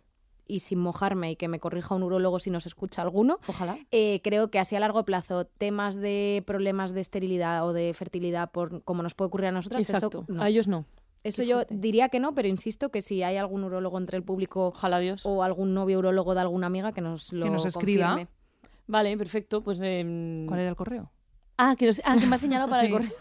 y 0.47 0.59
sin 0.59 0.79
mojarme 0.79 1.31
y 1.31 1.35
que 1.35 1.47
me 1.47 1.59
corrija 1.59 1.93
un 1.93 2.01
urólogo 2.01 2.39
si 2.39 2.49
nos 2.49 2.65
escucha 2.65 3.03
alguno, 3.03 3.39
Ojalá. 3.45 3.77
eh, 3.91 4.21
creo 4.23 4.49
que 4.49 4.57
así 4.57 4.75
a 4.75 4.79
largo 4.79 5.05
plazo 5.05 5.45
temas 5.45 5.97
de 5.97 6.41
problemas 6.47 6.93
de 6.95 7.01
esterilidad 7.01 7.63
o 7.67 7.73
de 7.73 7.93
fertilidad, 7.93 8.49
por 8.51 8.81
como 8.83 9.03
nos 9.03 9.13
puede 9.13 9.27
ocurrir 9.27 9.47
a 9.49 9.51
nosotras, 9.51 9.83
Exacto. 9.87 10.23
eso, 10.23 10.33
no. 10.33 10.41
A 10.41 10.49
ellos 10.49 10.67
no. 10.67 10.85
Eso 11.23 11.41
qué 11.41 11.47
yo 11.47 11.55
fuerte. 11.57 11.75
diría 11.77 12.09
que 12.09 12.19
no, 12.19 12.33
pero 12.35 12.47
insisto 12.47 12.89
que 12.89 13.01
si 13.01 13.23
hay 13.23 13.37
algún 13.37 13.63
urólogo 13.63 13.97
entre 13.97 14.17
el 14.17 14.23
público 14.23 14.67
Ojalá 14.67 14.99
Dios. 14.99 15.25
o 15.25 15.43
algún 15.43 15.73
novio 15.73 15.99
urólogo 15.99 16.33
de 16.35 16.41
alguna 16.41 16.67
amiga 16.67 16.91
que 16.91 17.01
nos 17.01 17.31
lo 17.33 17.45
nos 17.49 17.65
escriba. 17.65 18.07
confirme. 18.09 18.31
Vale, 18.87 19.17
perfecto. 19.17 19.61
Pues. 19.63 19.79
em, 19.81 20.45
¿Cuál 20.47 20.59
era 20.59 20.69
el 20.69 20.75
correo? 20.75 21.11
Ah, 21.57 21.75
que, 21.77 21.85
nos... 21.87 22.01
ah, 22.03 22.17
que 22.19 22.25
me 22.25 22.35
ha 22.35 22.39
señalado 22.39 22.69
para 22.69 22.81
Sí. 22.81 22.87
el 22.87 22.91
correo. 22.93 23.11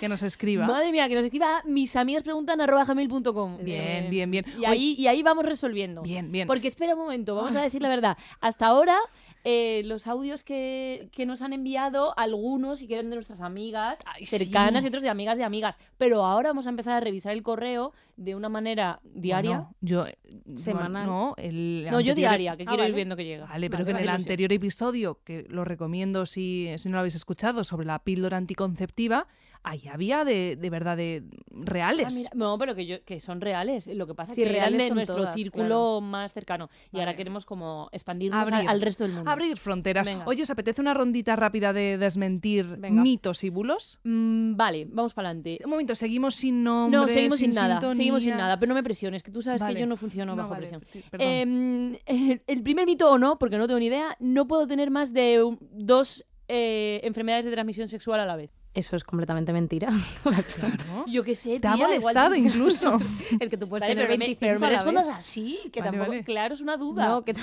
Que 0.00 0.08
nos 0.08 0.24
escriba. 0.24 0.66
Madre 0.66 0.90
mía, 0.90 1.08
que 1.08 1.14
nos 1.14 1.24
escriba 1.24 1.58
a 1.58 1.62
mis 1.64 1.94
amigas 1.94 2.24
preguntan 2.24 2.60
arroba 2.60 2.84
gmail.com. 2.84 3.58
Bien, 3.62 4.10
bien, 4.10 4.28
bien. 4.30 4.44
Y 4.58 4.64
ahí, 4.64 4.94
y 4.98 5.06
ahí 5.06 5.22
vamos 5.22 5.44
resolviendo. 5.44 6.02
Bien, 6.02 6.32
bien. 6.32 6.48
Porque 6.48 6.66
espera 6.66 6.94
un 6.94 7.00
momento, 7.00 7.36
vamos 7.36 7.54
a 7.54 7.62
decir 7.62 7.80
la 7.80 7.88
verdad. 7.88 8.18
Hasta 8.40 8.66
ahora, 8.66 8.98
eh, 9.44 9.82
los 9.84 10.06
audios 10.06 10.44
que, 10.44 11.08
que 11.12 11.26
nos 11.26 11.42
han 11.42 11.52
enviado, 11.52 12.12
algunos 12.18 12.82
y 12.82 12.88
que 12.88 12.94
eran 12.94 13.10
de 13.10 13.16
nuestras 13.16 13.40
amigas 13.40 13.98
Ay, 14.04 14.26
sí. 14.26 14.38
cercanas 14.38 14.84
y 14.84 14.88
otros 14.88 15.02
de 15.02 15.08
amigas 15.08 15.36
de 15.38 15.44
amigas. 15.44 15.78
Pero 15.96 16.24
ahora 16.24 16.50
vamos 16.50 16.66
a 16.66 16.70
empezar 16.70 16.94
a 16.94 17.00
revisar 17.00 17.32
el 17.32 17.42
correo 17.42 17.92
de 18.16 18.34
una 18.34 18.48
manera 18.48 19.00
diaria. 19.04 19.58
Bueno, 19.58 19.74
yo... 19.80 20.06
eh, 20.06 20.18
Semanal. 20.56 21.06
No, 21.06 21.34
el 21.36 21.86
no, 21.90 22.00
yo 22.00 22.14
diaria, 22.14 22.56
que 22.56 22.64
Ah, 22.64 22.66
quiero 22.68 22.86
ir 22.86 22.94
viendo 22.94 23.16
que 23.16 23.24
llega. 23.24 23.46
Vale, 23.46 23.70
pero 23.70 23.84
Vale, 23.84 23.94
que 23.96 24.02
en 24.02 24.02
el 24.02 24.08
anterior 24.14 24.52
episodio, 24.52 25.20
que 25.24 25.46
lo 25.48 25.64
recomiendo 25.64 26.26
si, 26.26 26.68
si 26.78 26.88
no 26.88 26.94
lo 26.94 26.98
habéis 27.00 27.14
escuchado, 27.14 27.64
sobre 27.64 27.86
la 27.86 27.98
píldora 28.00 28.36
anticonceptiva, 28.36 29.26
ahí 29.62 29.88
había 29.88 30.24
de, 30.24 30.56
de 30.56 30.70
verdad 30.70 30.96
de 30.96 31.22
reales. 31.50 32.06
Ah, 32.08 32.14
mira, 32.16 32.30
no, 32.34 32.56
pero 32.58 32.74
que, 32.74 32.86
yo, 32.86 33.04
que 33.04 33.20
son 33.20 33.40
reales. 33.40 33.86
Lo 33.88 34.06
que 34.06 34.14
pasa 34.14 34.32
es 34.32 34.36
Sí, 34.36 34.42
que 34.42 34.48
eran 34.48 34.60
reales 34.60 34.78
de 34.78 34.86
son 34.88 34.94
nuestro 34.96 35.16
todas, 35.16 35.34
círculo 35.34 35.64
claro. 35.66 36.00
más 36.00 36.32
cercano. 36.32 36.70
Y 36.86 36.96
Vale. 36.96 37.04
ahora 37.04 37.16
queremos 37.16 37.44
como 37.46 37.88
expandirnos 37.92 38.40
al- 38.46 38.52
Abrir. 38.54 38.68
al 38.70 38.80
resto 38.80 39.04
del 39.04 39.12
mundo. 39.14 39.30
Abrir 39.30 39.56
fronteras. 39.56 40.06
Venga. 40.06 40.24
Oye, 40.26 40.42
¿os 40.42 40.50
apetece 40.50 40.80
una 40.80 40.94
rondita 40.94 41.36
rápida 41.36 41.72
de 41.72 41.98
desmentir 41.98 42.66
Venga. 42.78 43.02
mitos 43.02 43.44
y 43.44 43.50
bulos? 43.50 44.00
Mm, 44.04 44.56
vale, 44.56 44.86
vamos 44.90 45.14
para 45.14 45.28
adelante. 45.28 45.58
Un 45.64 45.70
momento, 45.70 45.94
seguimos 45.94 46.34
sin 46.34 46.62
nombre, 46.64 46.98
No, 47.00 47.08
seguimos 47.08 47.38
sin, 47.38 47.50
nada. 47.52 47.74
sintonía? 47.74 47.96
Seguimos 47.96 48.22
sin 48.22 48.36
nada, 48.36 48.58
pero 48.58 48.68
no 48.70 48.74
me 48.74 48.82
presiones, 48.82 49.22
que 49.22 49.30
tú 49.30 49.42
sabes 49.42 49.60
Vale. 49.60 49.74
que 49.74 49.80
yo 49.80 49.86
no 49.86 49.96
funciono 49.96 50.32
No, 50.32 50.42
bajo 50.42 50.50
vale, 50.50 50.68
presión. 50.68 50.84
sí. 50.92 51.02
Em, 51.18 51.96
el 52.46 52.62
primer 52.62 52.86
mito 52.86 53.10
o 53.10 53.18
no, 53.18 53.38
porque 53.38 53.58
no 53.58 53.66
tengo 53.66 53.80
ni 53.80 53.86
idea, 53.86 54.16
no 54.20 54.46
puedo 54.46 54.66
tener 54.66 54.90
más 54.90 55.12
de 55.12 55.42
un- 55.42 55.58
dos 55.72 56.24
eh, 56.48 57.00
enfermedades 57.04 57.44
de 57.44 57.52
transmisión 57.52 57.88
sexual 57.88 58.20
a 58.20 58.26
la 58.26 58.34
vez. 58.36 58.50
Eso 58.78 58.94
es 58.94 59.02
completamente 59.02 59.52
mentira. 59.52 59.88
Claro. 60.22 61.04
Yo 61.06 61.24
qué 61.24 61.34
sé, 61.34 61.58
Te 61.58 61.66
ha 61.66 61.74
tía, 61.74 61.84
igual 61.86 62.00
molestado 62.00 62.28
tú- 62.30 62.34
incluso. 62.36 62.98
es 63.40 63.48
que 63.50 63.56
tú 63.56 63.68
puedes 63.68 63.80
Vale, 63.82 63.94
tener 63.94 64.06
pero, 64.06 64.18
me, 64.18 64.24
25 64.26 64.38
pero 64.40 64.60
me 64.60 64.66
a 64.66 64.70
la 64.70 64.76
respondas 64.76 65.06
vez. 65.08 65.16
así, 65.16 65.58
que 65.72 65.80
Vale, 65.80 65.90
tampoco, 65.90 66.10
vale. 66.12 66.24
claro, 66.24 66.54
es 66.54 66.60
una 66.60 66.76
duda. 66.76 67.08
No, 67.08 67.24
que 67.24 67.34
tú, 67.34 67.42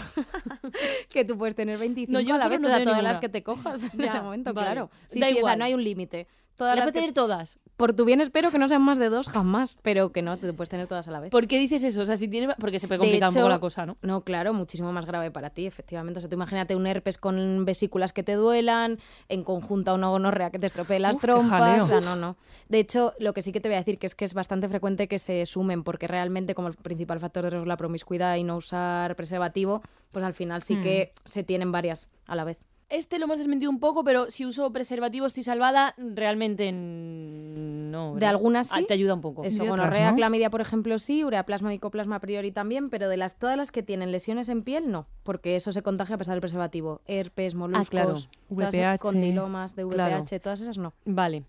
que 1.10 1.26
tú 1.26 1.38
puedes 1.38 1.56
tener 1.56 1.78
25 1.78 2.12
No, 2.14 2.20
yo 2.22 2.36
a 2.36 2.38
la 2.38 2.48
vez, 2.48 2.58
que 2.58 2.62
no 2.62 2.68
todas, 2.70 2.84
todas 2.84 2.98
las 3.04 3.04
ninguna. 3.04 3.20
que 3.20 3.30
te 3.30 3.44
cojas 3.44 3.84
en 3.94 4.00
Ya, 4.00 4.06
ese 4.06 4.22
momento, 4.22 4.54
vale. 4.54 4.68
claro. 4.68 4.90
Sí, 5.08 5.20
Da 5.20 5.28
sí, 5.28 5.32
o 5.32 5.36
sea, 5.36 5.40
igual. 5.40 5.60
no 5.60 5.66
hay 5.66 5.74
un 5.74 5.84
límite. 5.84 6.28
Todas 6.56 6.76
Las 6.76 6.86
las 6.86 6.92
puedes 6.92 6.94
que- 6.94 7.00
tener 7.02 7.14
todas. 7.14 7.58
Por 7.78 7.92
tu 7.94 8.06
bien 8.06 8.22
espero 8.22 8.52
que 8.52 8.58
no 8.58 8.70
sean 8.70 8.82
más 8.82 8.98
de 8.98 9.10
dos 9.10 9.28
jamás, 9.28 9.78
pero 9.82 10.14
que 10.14 10.22
no, 10.22 10.38
te 10.38 10.54
puedes 10.54 10.70
tener 10.70 10.88
todas 10.88 11.10
a 11.10 11.12
la 11.12 11.20
vez. 11.20 11.30
¿Por 11.30 11.46
qué 11.46 11.60
dices 11.60 11.84
eso? 11.84 12.00
O 12.00 12.06
sea, 12.06 12.16
si 12.16 12.30
tienes... 12.30 12.56
Porque 12.58 12.80
se 12.80 12.88
puede 12.88 13.00
De 13.00 13.04
complicar 13.08 13.28
un 13.30 13.36
poco 13.36 13.50
la 13.50 13.60
cosa, 13.60 13.86
¿no? 13.86 13.98
No, 14.02 14.22
claro, 14.22 14.54
muchísimo 14.54 14.94
más 14.94 15.06
grave 15.06 15.30
para 15.30 15.50
ti, 15.50 15.66
efectivamente. 15.68 16.20
O 16.20 16.22
sea, 16.22 16.30
tú 16.30 16.36
imagínate 16.36 16.74
un 16.78 16.88
herpes 16.88 17.18
con 17.18 17.66
vesículas 17.66 18.14
que 18.14 18.24
te 18.24 18.36
duelan, 18.36 19.00
en 19.28 19.44
conjunto 19.44 19.92
a 19.92 19.94
una 19.96 20.08
gonorrea 20.08 20.52
que 20.52 20.60
te 20.60 20.68
estropee 20.68 21.00
las 21.02 21.18
Uf, 21.18 21.22
trompas. 21.24 21.84
O 21.84 21.88
sea, 21.88 22.00
no, 22.00 22.16
no. 22.16 22.38
De 22.70 22.80
hecho, 22.80 23.14
lo 23.20 23.34
que 23.34 23.42
sí 23.42 23.52
que 23.52 23.60
te 23.60 23.68
voy 23.68 23.76
a 23.76 23.80
decir 23.80 23.98
que 24.00 24.08
es 24.08 24.16
que 24.16 24.24
es 24.24 24.34
bastante 24.34 24.70
frecuente 24.70 25.10
que 25.10 25.20
se 25.20 25.46
sumen, 25.46 25.84
porque 25.84 26.08
realmente 26.08 26.56
como 26.56 26.70
el 26.70 26.76
principal 26.76 27.20
factor 27.20 27.44
de 27.44 27.50
riesgo 27.50 27.64
es 27.66 27.68
la 27.68 27.76
promiscuidad 27.76 28.38
y 28.38 28.44
no 28.46 28.56
usar 28.56 29.18
preservativo, 29.18 29.82
pues 30.14 30.24
al 30.24 30.34
final 30.34 30.64
sí 30.64 30.80
que 30.80 31.12
se 31.26 31.44
tienen 31.44 31.74
varias 31.74 32.10
a 32.26 32.36
la 32.38 32.46
vez. 32.46 32.58
Este 32.90 33.18
lo 33.18 33.26
hemos 33.26 33.40
desmentido 33.40 33.72
un 33.72 33.80
poco, 33.80 34.04
pero 34.04 34.30
si 34.30 34.46
uso 34.46 34.72
preservativo 34.72 35.26
estoy 35.26 35.44
salvada, 35.44 35.96
realmente 35.98 36.72
no. 36.72 38.16
De 38.16 38.26
algunas 38.26 38.72
Ah, 38.72 38.78
sí. 38.80 38.86
Te 38.88 38.94
ayuda 38.94 39.14
un 39.16 39.22
poco. 39.22 39.44
Eso, 39.44 39.66
gonorrea, 39.66 40.12
¿no? 40.12 40.18
clamidia, 40.18 40.50
por 40.50 40.62
ejemplo, 40.62 41.00
sí, 41.00 41.24
ureaplasma, 41.24 41.70
micoplasma 41.70 42.18
a 42.18 42.20
priori 42.20 42.52
también, 42.52 42.90
pero 42.90 43.10
de 43.10 43.18
las 43.18 43.40
todas 43.40 43.58
las 43.58 43.72
que 43.72 43.82
tienen 43.84 44.12
lesiones 44.12 44.50
en 44.50 44.62
piel, 44.64 44.92
no, 44.92 45.08
porque 45.24 45.56
eso 45.56 45.72
se 45.74 45.82
contagia 45.82 46.16
a 46.16 46.18
pesar 46.20 46.34
del 46.36 46.42
preservativo. 46.42 47.02
Herpes, 47.08 47.56
moluscos, 47.56 47.90
claro. 47.90 48.14
todas 48.14 48.30
VPH. 48.74 49.00
condilomas, 49.00 49.76
de 49.76 49.84
VPH, 49.86 49.94
Claro. 49.96 50.42
todas 50.44 50.62
esas 50.62 50.78
no. 50.78 50.94
Vale. 51.06 51.44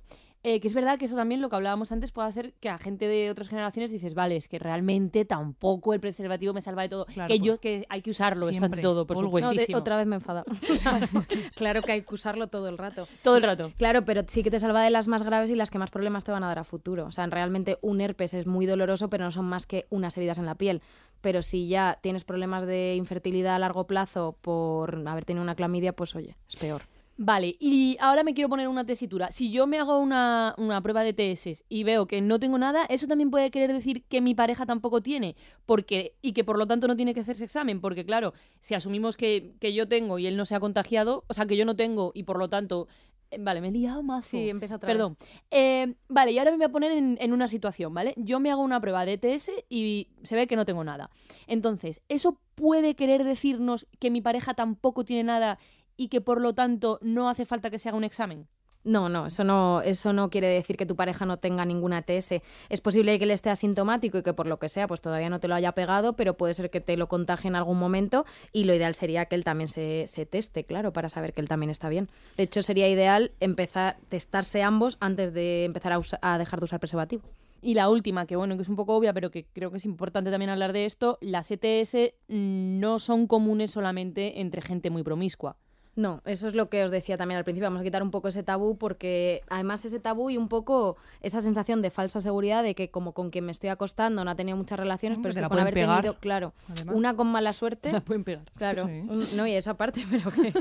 Eh, 0.49 0.61
que 0.61 0.69
es 0.69 0.75
verdad 0.75 0.97
que 0.97 1.07
eso 1.07 1.17
también, 1.17 1.41
lo 1.41 1.51
que 1.51 1.57
hablábamos 1.57 1.91
antes, 1.91 2.13
puede 2.13 2.29
hacer 2.29 2.53
que 2.61 2.69
a 2.69 2.79
gente 2.79 3.09
de 3.09 3.33
otras 3.33 3.49
generaciones 3.49 3.91
dices, 3.91 4.15
vale, 4.15 4.37
es 4.37 4.47
que 4.47 4.61
realmente 4.61 5.25
tampoco 5.25 5.93
el 5.93 5.99
preservativo 5.99 6.55
me 6.55 6.63
salva 6.63 6.83
de 6.83 6.89
todo. 6.89 7.07
Claro, 7.07 7.27
que 7.27 7.41
pues, 7.41 7.47
yo 7.49 7.59
que 7.59 7.85
hay 7.89 8.01
que 8.01 8.11
usarlo, 8.11 8.49
esto 8.49 8.65
ante 8.65 8.77
siempre, 8.77 8.83
todo, 8.83 9.09
por 9.09 9.17
always. 9.17 9.45
No, 9.45 9.53
de- 9.53 9.67
otra 9.75 9.97
vez 9.97 10.07
me 10.07 10.15
enfada. 10.15 10.45
claro 11.57 11.83
que 11.83 11.91
hay 11.91 12.03
que 12.03 12.15
usarlo 12.15 12.47
todo 12.47 12.69
el 12.69 12.79
rato. 12.79 13.09
Todo 13.25 13.39
el 13.39 13.43
rato. 13.43 13.73
Claro, 13.77 14.05
pero 14.05 14.23
sí 14.29 14.45
que 14.45 14.53
te 14.53 14.61
salva 14.61 14.85
de 14.85 14.91
las 14.91 15.09
más 15.09 15.25
graves 15.25 15.51
y 15.51 15.57
las 15.57 15.73
que 15.73 15.79
más 15.79 15.91
problemas 15.91 16.23
te 16.23 16.31
van 16.31 16.45
a 16.45 16.47
dar 16.47 16.61
a 16.61 16.65
futuro. 16.65 17.07
O 17.07 17.11
sea, 17.11 17.27
realmente 17.27 17.79
un 17.81 18.01
herpes 18.01 18.33
es 18.33 18.47
muy 18.47 18.67
doloroso, 18.67 19.11
pero 19.11 19.25
no 19.25 19.33
son 19.33 19.47
más 19.47 19.67
que 19.67 19.87
unas 19.91 20.17
heridas 20.17 20.39
en 20.39 20.47
la 20.47 20.55
piel. 20.55 20.81
Pero 21.23 21.43
si 21.43 21.67
ya 21.67 21.99
tienes 22.03 22.23
problemas 22.23 22.67
de 22.67 22.95
infertilidad 22.95 23.57
a 23.57 23.59
largo 23.59 23.89
plazo 23.89 24.37
por 24.43 25.09
haber 25.09 25.25
tenido 25.25 25.43
una 25.43 25.57
clamidia, 25.57 25.93
pues 25.93 26.15
oye, 26.15 26.37
es 26.49 26.55
peor. 26.55 26.83
Vale, 27.19 27.57
y 27.59 27.97
ahora 27.99 28.23
me 28.25 28.35
quiero 28.35 28.51
poner 28.51 28.69
una 28.69 28.85
tesitura. 28.85 29.33
Si 29.33 29.51
yo 29.51 29.67
me 29.67 29.79
hago 29.79 29.99
una, 29.99 30.55
una 30.59 30.83
prueba 30.83 31.03
de 31.03 31.15
TS 31.15 31.65
y 31.67 31.83
veo 31.83 32.07
que 32.07 32.21
no 32.21 32.39
tengo 32.39 32.59
nada, 32.59 32.85
eso 32.91 33.07
también 33.07 33.31
puede 33.31 33.51
querer 33.51 33.73
decir 33.73 34.05
que 34.05 34.21
mi 34.21 34.35
pareja 34.35 34.67
tampoco 34.67 35.01
tiene, 35.01 35.35
porque 35.65 36.15
y 36.21 36.33
que 36.35 36.45
por 36.45 36.59
lo 36.59 36.67
tanto 36.67 36.87
no 36.87 36.95
tiene 36.95 37.15
que 37.15 37.21
hacerse 37.21 37.45
examen, 37.45 37.81
porque 37.81 38.05
claro, 38.05 38.35
si 38.61 38.75
asumimos 38.75 39.17
que, 39.17 39.55
que 39.61 39.73
yo 39.73 39.89
tengo 39.89 40.19
y 40.19 40.27
él 40.27 40.37
no 40.37 40.45
se 40.45 40.57
ha 40.57 40.61
contagiado, 40.61 41.25
o 41.29 41.33
sea, 41.33 41.47
que 41.47 41.57
yo 41.57 41.65
no 41.65 41.75
tengo 41.75 42.13
y 42.15 42.25
por 42.25 42.39
lo 42.39 42.51
tanto... 42.51 42.87
eh, 43.31 43.39
Vale, 43.41 43.63
me 43.63 43.69
he 43.69 43.73
liado 43.73 44.03
más. 44.03 44.27
Sí, 44.27 44.51
empieza 44.51 44.77
otra 44.77 44.89
vez. 44.89 44.97
Perdón. 44.97 45.17
Eh, 45.51 45.95
vale, 46.09 46.33
y 46.33 46.39
ahora 46.39 46.51
me 46.51 46.59
voy 46.59 46.67
a 46.67 46.69
poner 46.69 46.93
en, 46.93 47.17
en 47.19 47.33
una 47.33 47.49
situación, 47.49 47.95
¿vale? 47.95 48.13
Yo 48.19 48.41
me 48.41 48.51
hago 48.51 48.61
una 48.63 48.79
prueba 48.81 49.07
de 49.07 49.15
ETS 49.15 49.51
y 49.71 50.09
se 50.23 50.37
ve 50.37 50.47
que 50.47 50.55
no 50.57 50.67
tengo 50.67 50.85
nada. 50.85 51.09
Entonces, 51.47 52.03
¿eso 52.11 52.39
puede 52.55 52.95
querer 52.95 53.25
decirnos 53.25 53.87
que 53.99 54.11
mi 54.11 54.21
pareja 54.21 54.55
tampoco 54.55 55.05
tiene 55.05 55.25
nada 55.25 55.59
y 55.97 56.09
que 56.09 56.21
por 56.21 56.41
lo 56.41 56.55
tanto 56.55 56.99
no 57.03 57.29
hace 57.29 57.45
falta 57.47 57.71
que 57.71 57.79
se 57.79 57.89
haga 57.89 57.99
un 57.99 58.05
examen? 58.05 58.47
No, 58.85 59.09
no, 59.09 59.27
eso 59.27 59.43
no, 59.43 59.81
eso 59.83 60.13
no 60.13 60.31
quiere 60.31 60.47
decir 60.47 60.77
que 60.77 60.87
tu 60.87 60.95
pareja 60.95 61.27
no 61.27 61.39
tenga 61.39 61.65
ninguna 61.65 62.03
TS. 62.03 62.41
Es 62.69 62.81
posible 62.81 63.19
que 63.19 63.25
él 63.25 63.33
esté 63.33 63.51
asintomático 63.51 64.19
y 64.19 64.23
que 64.23 64.33
por 64.33 64.47
lo 64.47 64.61
que 64.61 64.69
sea, 64.69 64.87
pues 64.87 65.01
todavía 65.03 65.29
no 65.29 65.41
te 65.41 65.49
lo 65.49 65.57
haya 65.57 65.73
pegado, 65.73 66.13
pero 66.13 66.37
puede 66.37 66.55
ser 66.55 66.71
que 66.71 66.81
te 66.81 66.97
lo 66.97 67.09
contagie 67.09 67.49
en 67.49 67.57
algún 67.57 67.81
momento 67.81 68.25
y 68.53 68.63
lo 68.63 68.73
ideal 68.75 68.95
sería 68.95 69.25
que 69.27 69.35
él 69.35 69.43
también 69.43 69.67
se, 69.67 70.05
se 70.07 70.25
teste, 70.25 70.63
claro, 70.63 70.93
para 70.93 71.09
saber 71.09 71.33
que 71.33 71.41
él 71.41 71.49
también 71.49 71.71
está 71.71 71.89
bien. 71.89 72.09
De 72.37 72.45
hecho, 72.45 72.63
sería 72.63 72.89
ideal 72.89 73.33
empezar 73.41 73.97
a 73.97 74.09
testarse 74.09 74.63
ambos 74.63 74.99
antes 75.01 75.33
de 75.35 75.65
empezar 75.65 75.93
a, 75.93 75.99
usa- 75.99 76.21
a 76.23 76.39
dejar 76.39 76.61
de 76.61 76.67
usar 76.67 76.79
preservativo. 76.79 77.23
Y 77.63 77.75
la 77.75 77.89
última, 77.89 78.27
que 78.27 78.37
bueno, 78.37 78.55
que 78.55 78.63
es 78.63 78.69
un 78.69 78.77
poco 78.77 78.95
obvia, 78.95 79.13
pero 79.13 79.33
que 79.33 79.47
creo 79.53 79.73
que 79.73 79.79
es 79.79 79.85
importante 79.85 80.31
también 80.31 80.51
hablar 80.51 80.73
de 80.73 80.85
esto, 80.87 81.19
las 81.21 81.51
ETS 81.51 82.15
no 82.29 83.01
son 83.01 83.27
comunes 83.27 83.73
solamente 83.73 84.41
entre 84.41 84.63
gente 84.63 84.91
muy 84.91 85.03
promiscua. 85.03 85.57
No, 85.97 86.21
eso 86.27 86.47
es 86.47 86.55
lo 86.55 86.69
que 86.69 86.85
os 86.85 86.91
decía 86.91 87.17
también 87.17 87.39
al 87.39 87.45
principio. 87.45 87.67
Vamos 87.67 87.81
a 87.81 87.85
quitar 87.85 88.03
un 88.03 88.11
poco 88.11 88.29
ese 88.29 88.43
tabú 88.43 88.77
porque 88.77 89.43
además 89.49 89.85
ese 89.85 89.99
tabú 89.99 90.29
y 90.31 90.37
un 90.37 90.49
poco 90.49 90.97
esa 91.23 91.41
sensación 91.41 91.81
de 91.83 91.91
falsa 91.91 92.21
seguridad 92.21 92.63
de 92.63 92.75
que 92.75 92.91
como 92.91 93.13
con 93.13 93.31
quien 93.31 93.47
me 93.47 93.53
estoy 93.53 93.71
acostando 93.71 94.23
no 94.23 94.31
ha 94.31 94.35
tenido 94.35 94.59
muchas 94.59 94.79
relaciones, 94.79 95.17
Hombre, 95.17 95.31
pero 95.31 95.31
es 95.31 95.35
te 95.35 95.39
que 95.39 95.43
la 95.43 95.49
con 95.49 95.55
pueden 95.57 95.63
haber 95.65 95.75
pegar, 95.75 95.97
tenido, 96.03 96.21
claro, 96.21 96.53
además. 96.71 96.95
una 96.97 97.17
con 97.17 97.29
mala 97.29 97.53
suerte, 97.55 97.93
La 97.93 98.01
pueden 98.01 98.25
pegar. 98.25 98.45
claro, 98.57 98.87
Sí, 98.87 98.93
sí. 98.93 99.07
un- 99.09 99.37
no 99.39 99.47
y 99.47 99.53
eso 99.53 99.71
aparte, 99.71 100.05
pero 100.11 100.31
que, 100.31 100.53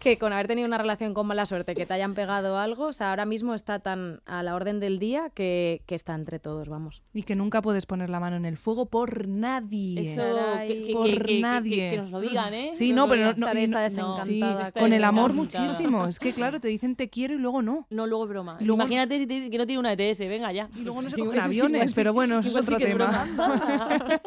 que 0.00 0.18
con 0.18 0.32
haber 0.32 0.48
tenido 0.48 0.66
una 0.66 0.78
relación 0.78 1.14
con 1.14 1.26
mala 1.26 1.46
suerte, 1.46 1.74
que 1.76 1.86
te 1.86 1.94
hayan 1.94 2.14
pegado 2.14 2.58
algo, 2.58 2.86
o 2.86 2.92
sea, 2.92 3.10
ahora 3.10 3.26
mismo 3.26 3.54
está 3.54 3.78
tan 3.78 4.20
a 4.26 4.42
la 4.42 4.56
orden 4.56 4.80
del 4.80 4.98
día 4.98 5.30
que, 5.32 5.82
que 5.86 5.94
está 5.94 6.16
entre 6.16 6.40
todos, 6.40 6.68
vamos. 6.68 7.00
Y 7.14 7.22
que 7.22 7.36
nunca 7.36 7.62
puedes 7.62 7.86
poner 7.86 8.10
la 8.10 8.18
mano 8.18 8.34
en 8.36 8.44
el 8.44 8.56
fuego 8.56 8.86
por 8.86 9.28
nadie. 9.28 10.12
Eso, 10.12 10.20
Caray. 10.20 10.68
que, 10.68 10.84
que- 10.88 10.92
Por 10.94 11.06
que- 11.06 11.18
que- 11.18 11.24
que- 11.26 11.40
nadie. 11.40 11.90
que 11.92 11.96
nos 11.98 12.10
lo 12.10 12.20
digan, 12.20 12.54
¿eh? 12.54 12.72
Sí, 12.74 12.92
no, 12.92 13.06
lo 13.06 13.12
pero 13.12 13.26
no- 13.26 13.32
no- 13.32 13.46
no- 13.46 14.79
Con 14.80 14.92
el 14.92 15.04
amor 15.04 15.32
muchísimo. 15.32 16.06
Es 16.06 16.18
que 16.18 16.32
claro, 16.32 16.60
te 16.60 16.68
dicen 16.68 16.96
te 16.96 17.08
quiero 17.08 17.34
y 17.34 17.38
luego 17.38 17.62
no. 17.62 17.86
No, 17.90 18.06
luego 18.06 18.26
broma. 18.26 18.56
Luego- 18.60 18.74
Imagínate 18.82 19.18
si 19.18 19.26
te 19.26 19.34
dicen 19.34 19.50
que 19.50 19.58
no 19.58 19.66
tiene 19.66 19.78
una 19.80 19.92
ETS, 19.92 20.18
venga 20.20 20.52
ya. 20.52 20.68
Y 20.76 20.80
luego 20.80 21.02
no 21.02 21.10
se 21.10 21.16
Sí, 21.16 21.22
cogen 21.22 21.40
aviones, 21.40 21.90
sí- 21.90 21.94
pero 21.94 22.12
bueno, 22.12 22.38
eso 22.40 22.48
es 22.48 22.54
sí 22.54 22.60
otro 22.60 22.78
tema. 22.78 23.26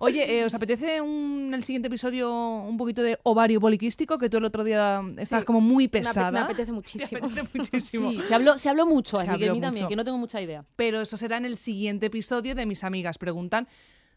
Oye, 0.00 0.38
eh, 0.40 0.44
¿os 0.44 0.54
apetece 0.54 1.00
un, 1.00 1.52
el 1.54 1.62
siguiente 1.64 1.88
episodio 1.88 2.32
un 2.32 2.76
poquito 2.76 3.02
de 3.02 3.18
ovario 3.22 3.60
poliquístico? 3.60 4.18
Que 4.18 4.30
tú 4.30 4.38
el 4.38 4.44
otro 4.44 4.64
día 4.64 5.02
estás 5.18 5.44
como 5.44 5.60
muy 5.60 5.84
Me 5.84 5.88
pesada. 5.90 6.30
Me 6.30 6.38
apetece 6.40 6.66
Te 6.70 6.72
muchísimo. 6.72 7.26
apetece 7.26 7.48
muchísimo. 7.54 8.10
Sí, 8.12 8.20
se 8.26 8.34
habló, 8.34 8.58
se 8.58 8.68
habló 8.68 8.86
mucho, 8.86 9.16
Se 9.18 9.28
así 9.28 9.38
que 9.38 9.48
a 9.48 9.52
mí 9.52 9.60
también, 9.60 9.88
que 9.88 9.96
no 9.96 10.04
tengo 10.04 10.18
mucha 10.18 10.40
idea. 10.40 10.64
Pero 10.76 11.00
eso 11.00 11.16
será 11.16 11.36
en 11.36 11.44
el 11.44 11.56
siguiente 11.56 12.06
episodio 12.06 12.54
de 12.54 12.66
Mis 12.66 12.84
Amigas 12.84 13.18
Preguntan. 13.18 13.68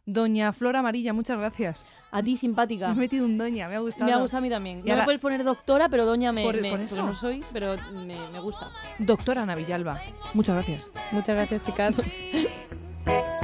Doña 0.06 0.52
Flor 0.52 0.76
Amarilla, 0.76 1.14
muchas 1.14 1.38
gracias. 1.38 1.86
A 2.12 2.22
ti, 2.22 2.36
simpática. 2.36 2.88
Me 2.90 2.94
he 2.94 2.98
metido 2.98 3.26
un 3.26 3.38
doña, 3.38 3.70
me 3.70 3.76
ha 3.76 3.80
gustado. 3.80 4.06
Me 4.06 4.14
ha 4.14 4.18
gustado 4.18 4.40
a 4.40 4.42
mí 4.42 4.50
también. 4.50 4.80
Y 4.80 4.82
no 4.82 4.92
ahora- 4.92 5.04
me 5.04 5.06
puedes 5.06 5.22
poner 5.22 5.44
doctora, 5.44 5.88
pero 5.90 6.06
doña 6.06 6.32
me, 6.34 6.44
Por- 6.44 6.56
me- 6.56 6.62
por 6.70 6.80
porque 6.80 6.86
eso. 6.86 7.06
no 7.06 7.14
soy, 7.16 7.44
pero 7.54 7.76
me, 8.06 8.16
me 8.30 8.40
gusta. 8.40 8.70
Doctora 9.00 9.44
Ana 9.44 9.56
Villalba, 9.56 10.00
muchas 10.34 10.56
gracias. 10.56 10.92
Muchas 11.12 11.36
gracias, 11.36 11.64
chicas. 11.64 11.98